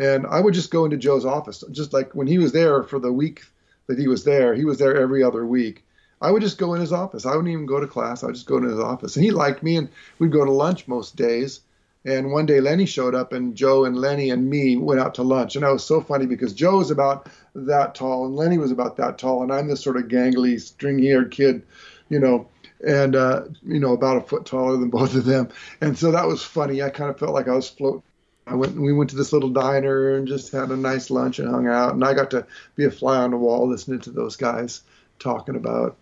[0.00, 2.98] And I would just go into Joe's office, just like when he was there for
[2.98, 3.44] the week
[3.86, 4.56] that he was there.
[4.56, 5.84] He was there every other week.
[6.20, 7.26] I would just go in his office.
[7.26, 8.24] I wouldn't even go to class.
[8.24, 9.14] I would just go to his office.
[9.14, 11.60] And he liked me, and we'd go to lunch most days.
[12.04, 15.22] And one day Lenny showed up, and Joe and Lenny and me went out to
[15.22, 15.54] lunch.
[15.54, 18.96] And that was so funny because Joe was about that tall, and Lenny was about
[18.96, 21.62] that tall, and I'm this sort of gangly, stringy-haired kid,
[22.08, 22.48] you know,
[22.84, 25.48] and uh, you know about a foot taller than both of them.
[25.80, 26.82] And so that was funny.
[26.82, 28.02] I kind of felt like I was floating.
[28.46, 28.76] I went.
[28.76, 31.94] We went to this little diner and just had a nice lunch and hung out.
[31.94, 32.44] And I got to
[32.74, 34.80] be a fly on the wall listening to those guys
[35.20, 35.96] talking about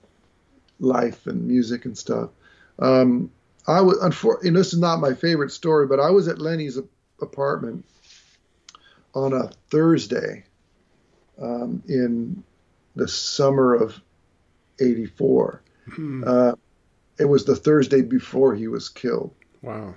[0.78, 2.30] life and music and stuff.
[2.78, 3.30] Um,
[3.71, 6.79] I was, unfortunately, this is not my favorite story, but I was at Lenny's
[7.21, 7.85] apartment
[9.14, 10.45] on a Thursday
[11.41, 12.43] um, in
[12.97, 14.01] the summer of
[14.81, 15.62] '84.
[15.95, 16.25] Hmm.
[16.27, 16.53] Uh,
[17.18, 19.35] it was the Thursday before he was killed.
[19.62, 19.95] Wow.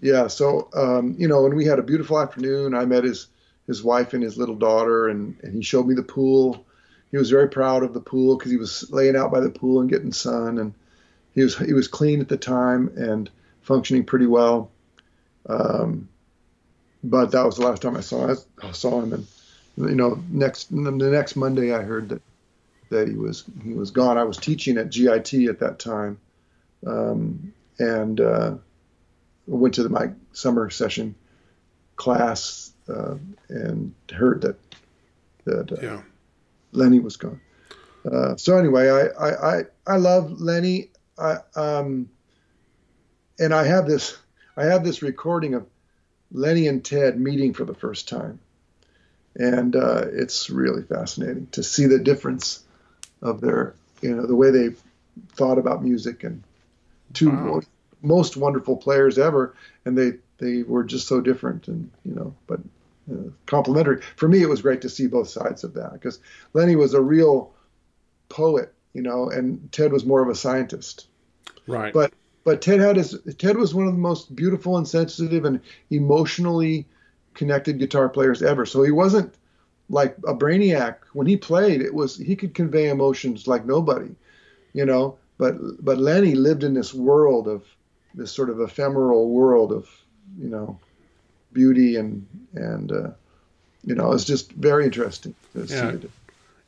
[0.00, 0.26] Yeah.
[0.26, 2.74] So, um, you know, and we had a beautiful afternoon.
[2.74, 3.28] I met his
[3.66, 6.66] his wife and his little daughter, and, and he showed me the pool
[7.12, 9.80] he was very proud of the pool because he was laying out by the pool
[9.80, 10.74] and getting sun, and
[11.34, 13.30] he was he was clean at the time and
[13.62, 14.70] functioning pretty well.
[15.48, 16.08] Um,
[17.04, 19.26] but that was the last time I saw I saw him, and
[19.76, 22.22] you know, next the next Monday I heard that
[22.90, 24.18] that he was he was gone.
[24.18, 26.18] I was teaching at GIT at that time,
[26.86, 28.54] um, and uh,
[29.46, 31.14] went to the, my summer session
[31.96, 33.16] class uh,
[33.48, 34.56] and heard that
[35.44, 36.02] that uh, yeah.
[36.72, 37.40] Lenny was gone.
[38.10, 40.90] Uh, so anyway, I, I, I, I love Lenny.
[41.18, 42.08] I, um,
[43.38, 44.16] and I have this,
[44.56, 45.66] I have this recording of
[46.30, 48.38] Lenny and Ted meeting for the first time.
[49.34, 52.64] And uh, it's really fascinating to see the difference
[53.22, 54.74] of their, you know, the way they
[55.32, 56.42] thought about music and
[57.14, 57.60] two wow.
[58.02, 59.54] most wonderful players ever.
[59.84, 62.60] And they, they were just so different and, you know, but
[63.10, 64.02] uh, complimentary.
[64.16, 66.20] For me, it was great to see both sides of that because
[66.52, 67.52] Lenny was a real
[68.28, 71.06] poet, you know, and Ted was more of a scientist.
[71.66, 71.92] Right.
[71.92, 72.12] But
[72.44, 76.86] but Ted had his Ted was one of the most beautiful and sensitive and emotionally
[77.34, 78.66] connected guitar players ever.
[78.66, 79.34] So he wasn't
[79.88, 81.82] like a brainiac when he played.
[81.82, 84.14] It was he could convey emotions like nobody,
[84.72, 85.18] you know.
[85.38, 87.64] But but Lenny lived in this world of
[88.14, 89.88] this sort of ephemeral world of
[90.38, 90.78] you know
[91.52, 93.10] beauty and and uh,
[93.84, 95.96] you know it's just very interesting yeah.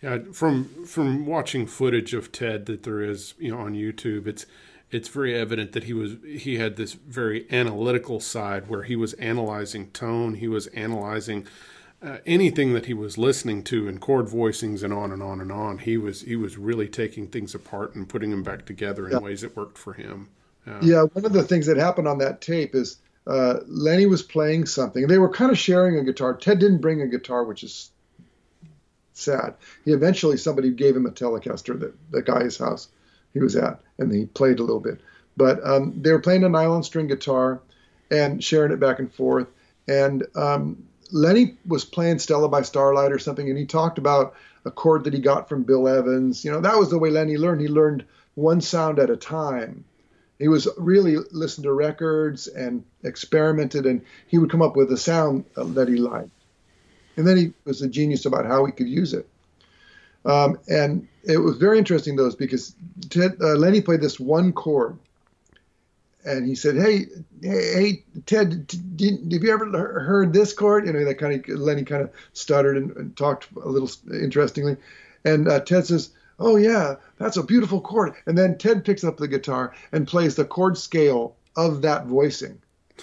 [0.05, 4.45] Yeah, from from watching footage of Ted that there is, you know, on YouTube, it's
[4.91, 9.15] it's very evident that he was he had this very analytical side where he was
[9.15, 11.47] analyzing tone, he was analyzing
[12.03, 15.51] uh, anything that he was listening to and chord voicings and on and on and
[15.51, 15.79] on.
[15.79, 19.21] He was he was really taking things apart and putting them back together in yeah.
[19.21, 20.29] ways that worked for him.
[20.67, 24.23] Uh, yeah, one of the things that happened on that tape is uh, Lenny was
[24.23, 25.07] playing something.
[25.07, 26.37] They were kind of sharing a guitar.
[26.37, 27.91] Ted didn't bring a guitar, which is
[29.15, 29.55] sad.
[29.85, 32.89] He eventually somebody gave him a Telecaster that the guy's house
[33.33, 35.01] he was at, and he played a little bit.
[35.37, 37.61] But um, they were playing a nylon string guitar
[38.11, 39.49] and sharing it back and forth.
[39.89, 44.35] And um, Lenny was playing Stella by Starlight or something, and he talked about
[44.65, 46.45] a chord that he got from Bill Evans.
[46.45, 47.61] You know, that was the way Lenny learned.
[47.61, 48.05] He learned
[48.35, 49.85] one sound at a time.
[50.39, 54.97] He was really listened to records and experimented, and he would come up with a
[54.97, 56.31] sound uh, that he liked.
[57.17, 59.29] And then he was a genius about how he could use it.
[60.25, 62.75] Um, and it was very interesting, though, because
[63.11, 64.99] Ted, uh, Lenny played this one chord,
[66.25, 67.07] and he said, "Hey,
[67.43, 71.49] hey, hey Ted, did, have you ever heard this chord?" You know, that kind of
[71.49, 74.77] Lenny kind of stuttered and, and, talked a little interestingly,
[75.25, 79.19] and uh, Ted says, "Oh yeah, that's a beautiful chord." And then Ted picks up
[79.19, 82.59] the guitar and plays the chord scale of that voicing.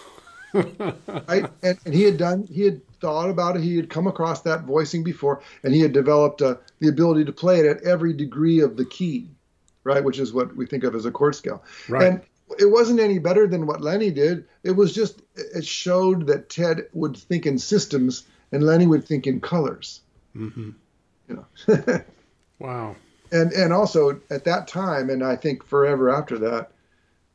[0.53, 1.49] right?
[1.63, 3.63] And, and he had done, he had thought about it.
[3.63, 7.33] He had come across that voicing before, and he had developed uh, the ability to
[7.33, 9.29] play it at every degree of the key,
[9.83, 10.03] right?
[10.03, 11.63] Which is what we think of as a chord scale.
[11.89, 12.03] Right.
[12.03, 12.21] And
[12.59, 14.45] it wasn't any better than what Lenny did.
[14.63, 19.27] It was just it showed that Ted would think in systems and Lenny would think
[19.27, 20.01] in colors.
[20.35, 20.71] Mm-hmm.
[21.29, 22.01] You know.
[22.59, 22.95] wow.
[23.31, 26.71] And and also at that time, and I think forever after that,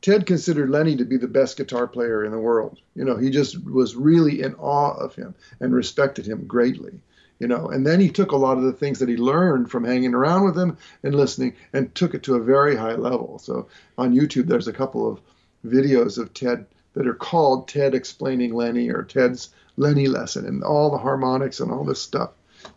[0.01, 2.79] Ted considered Lenny to be the best guitar player in the world.
[2.95, 7.01] You know, he just was really in awe of him and respected him greatly
[7.39, 7.67] you know.
[7.67, 10.45] And then he took a lot of the things that he learned from hanging around
[10.45, 13.39] with him and listening and took it to a very high level.
[13.39, 13.67] So
[13.97, 15.21] on youtube there's a couple of
[15.65, 20.89] videos of ted that are called ted explaining lenny or ted's lenny lesson and all
[20.89, 22.31] the harmonics and all this stuff.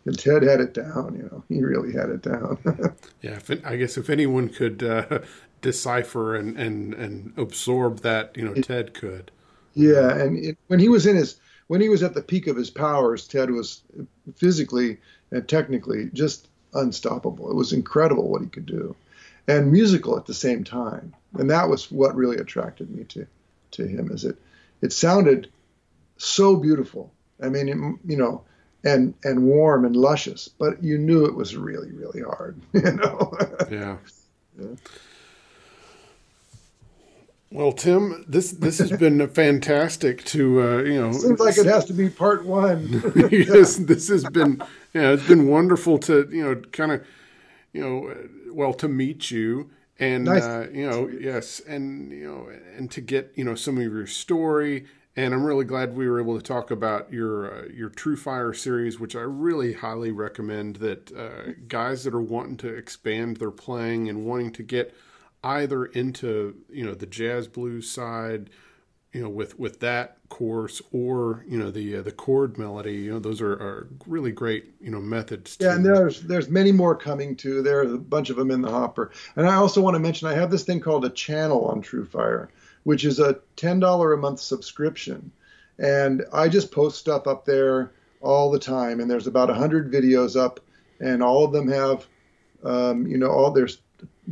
[0.05, 2.57] And ted had it down you know he really had it down.
[3.21, 5.19] Yeah i guess if anyone could uh,
[5.61, 9.31] decipher and, and and absorb that you know it, ted could
[9.73, 11.39] yeah and it, when he was in his
[11.71, 13.81] when he was at the peak of his powers, Ted was
[14.35, 14.97] physically
[15.31, 17.49] and technically just unstoppable.
[17.49, 18.93] It was incredible what he could do,
[19.47, 21.15] and musical at the same time.
[21.39, 23.25] And that was what really attracted me to
[23.71, 24.11] to him.
[24.11, 24.35] Is it
[24.81, 25.49] it sounded
[26.17, 27.09] so beautiful.
[27.41, 28.43] I mean, it, you know,
[28.83, 32.59] and and warm and luscious, but you knew it was really really hard.
[32.73, 33.33] You know.
[33.71, 33.95] yeah.
[34.59, 34.75] yeah.
[37.51, 40.23] Well, Tim, this this has been fantastic.
[40.25, 43.03] To uh, you know, seems like it has to be part one.
[43.31, 44.61] yes, this has been
[44.93, 47.05] yeah, it's been wonderful to you know kind of
[47.73, 48.15] you know
[48.53, 50.43] well to meet you and nice.
[50.43, 54.07] uh, you know yes and you know and to get you know some of your
[54.07, 54.85] story
[55.15, 58.99] and I'm really glad we were able to talk about your uh, your TrueFire series,
[58.99, 64.07] which I really highly recommend that uh, guys that are wanting to expand their playing
[64.07, 64.95] and wanting to get
[65.43, 68.49] either into you know the jazz blues side
[69.13, 73.11] you know with with that course or you know the uh, the chord melody you
[73.11, 75.75] know those are, are really great you know methods yeah to...
[75.75, 77.61] and there's there's many more coming too.
[77.61, 79.11] There's a bunch of them in the hopper.
[79.35, 82.47] And i also want to mention i have this thing called a channel on truefire
[82.83, 85.31] which is a $10 a month subscription.
[85.77, 90.39] And i just post stuff up there all the time and there's about 100 videos
[90.39, 90.59] up
[90.99, 92.07] and all of them have
[92.63, 93.79] um, you know all there's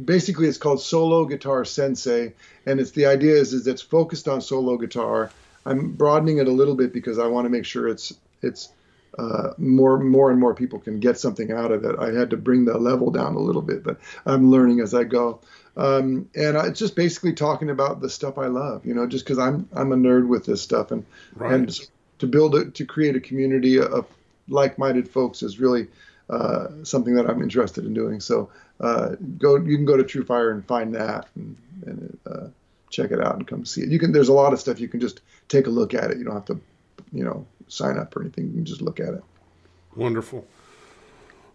[0.06, 2.34] basically it's called Solo Guitar Sensei,
[2.66, 5.32] and it's the idea is is it's focused on solo guitar.
[5.66, 8.70] I'm broadening it a little bit because I want to make sure it's it's
[9.18, 11.96] uh, more more and more people can get something out of it.
[12.00, 15.04] I had to bring the level down a little bit, but I'm learning as I
[15.04, 15.42] go.
[15.76, 19.26] Um, and I, it's just basically talking about the stuff I love, you know, just
[19.26, 21.54] because I'm I'm a nerd with this stuff, and right.
[21.54, 21.80] and
[22.20, 24.06] to build it to create a community of
[24.50, 25.88] like-minded folks is really
[26.30, 28.20] uh, something that I'm interested in doing.
[28.20, 28.50] So
[28.80, 32.48] uh, go you can go to TrueFire and find that and, and uh,
[32.90, 33.90] check it out and come see it.
[33.90, 36.18] You can there's a lot of stuff you can just take a look at it.
[36.18, 36.60] You don't have to
[37.12, 38.48] you know sign up or anything.
[38.48, 39.24] You can just look at it.
[39.96, 40.48] Wonderful.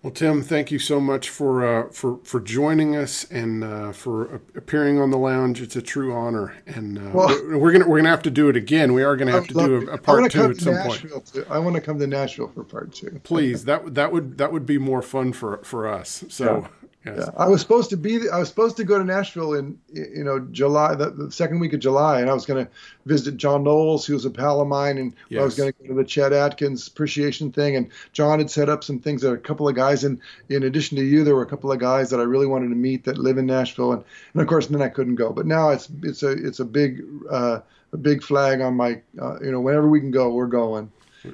[0.05, 4.42] Well, Tim, thank you so much for uh, for for joining us and uh, for
[4.55, 5.62] appearing on the lounge.
[5.62, 8.50] It's a true honor, and uh, well, we're, we're, gonna we're gonna have to do
[8.50, 8.92] it again.
[8.92, 11.09] We are gonna have to do a, a part two at some point.
[11.32, 13.18] To, I want to come to Nashville for part two.
[13.24, 16.22] Please, that that would that would be more fun for for us.
[16.28, 16.68] So.
[17.05, 17.12] Yeah.
[17.16, 17.26] Yes.
[17.26, 18.28] Yeah, I was supposed to be.
[18.30, 21.72] I was supposed to go to Nashville in you know July, the, the second week
[21.72, 22.70] of July, and I was going to
[23.05, 25.40] visit John Knowles, who was a pal of mine, and yes.
[25.40, 27.76] I was going to go to the Chet Atkins appreciation thing.
[27.76, 30.96] And John had set up some things that a couple of guys, and in addition
[30.96, 33.18] to you, there were a couple of guys that I really wanted to meet that
[33.18, 35.32] live in Nashville, and, and of course then I couldn't go.
[35.32, 37.61] But now it's it's a it's a big uh,
[37.92, 40.90] a big flag on my uh, you know whenever we can go, we're going.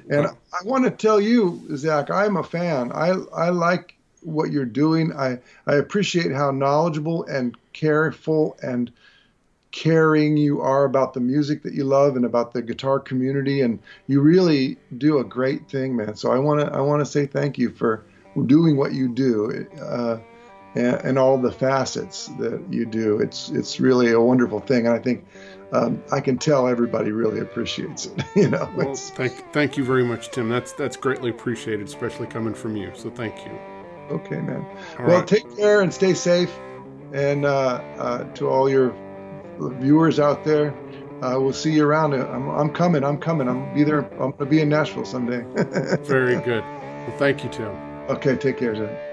[0.09, 2.91] And I want to tell you, Zach, I'm a fan.
[2.93, 5.13] I I like what you're doing.
[5.13, 8.91] I, I appreciate how knowledgeable and careful and
[9.71, 13.79] caring you are about the music that you love and about the guitar community and
[14.07, 16.15] you really do a great thing man.
[16.15, 18.03] So i want to i want to say thank you for
[18.45, 20.17] doing what you do uh,
[20.75, 23.19] and, and, all the facets that you do.
[23.19, 25.25] It's it's really a wonderful thing and i think
[25.71, 28.69] um, i can tell everybody really appreciates it you know?
[28.75, 30.49] Well, thank, thank you very much tim.
[30.49, 33.70] That's that's greatly appreciated especially coming from you so thank you
[34.11, 34.65] Okay, man.
[34.99, 35.27] All well, right.
[35.27, 36.51] take care and stay safe.
[37.13, 38.95] And uh, uh, to all your
[39.59, 40.73] viewers out there,
[41.21, 42.13] uh, we'll see you around.
[42.13, 43.03] I'm, I'm coming.
[43.03, 43.47] I'm coming.
[43.47, 43.99] I'm be there.
[44.21, 45.43] I'm gonna be in Nashville someday.
[46.03, 46.63] Very good.
[46.63, 47.71] Well, thank you, Tim.
[48.09, 48.35] Okay.
[48.35, 49.10] Take care, Jen.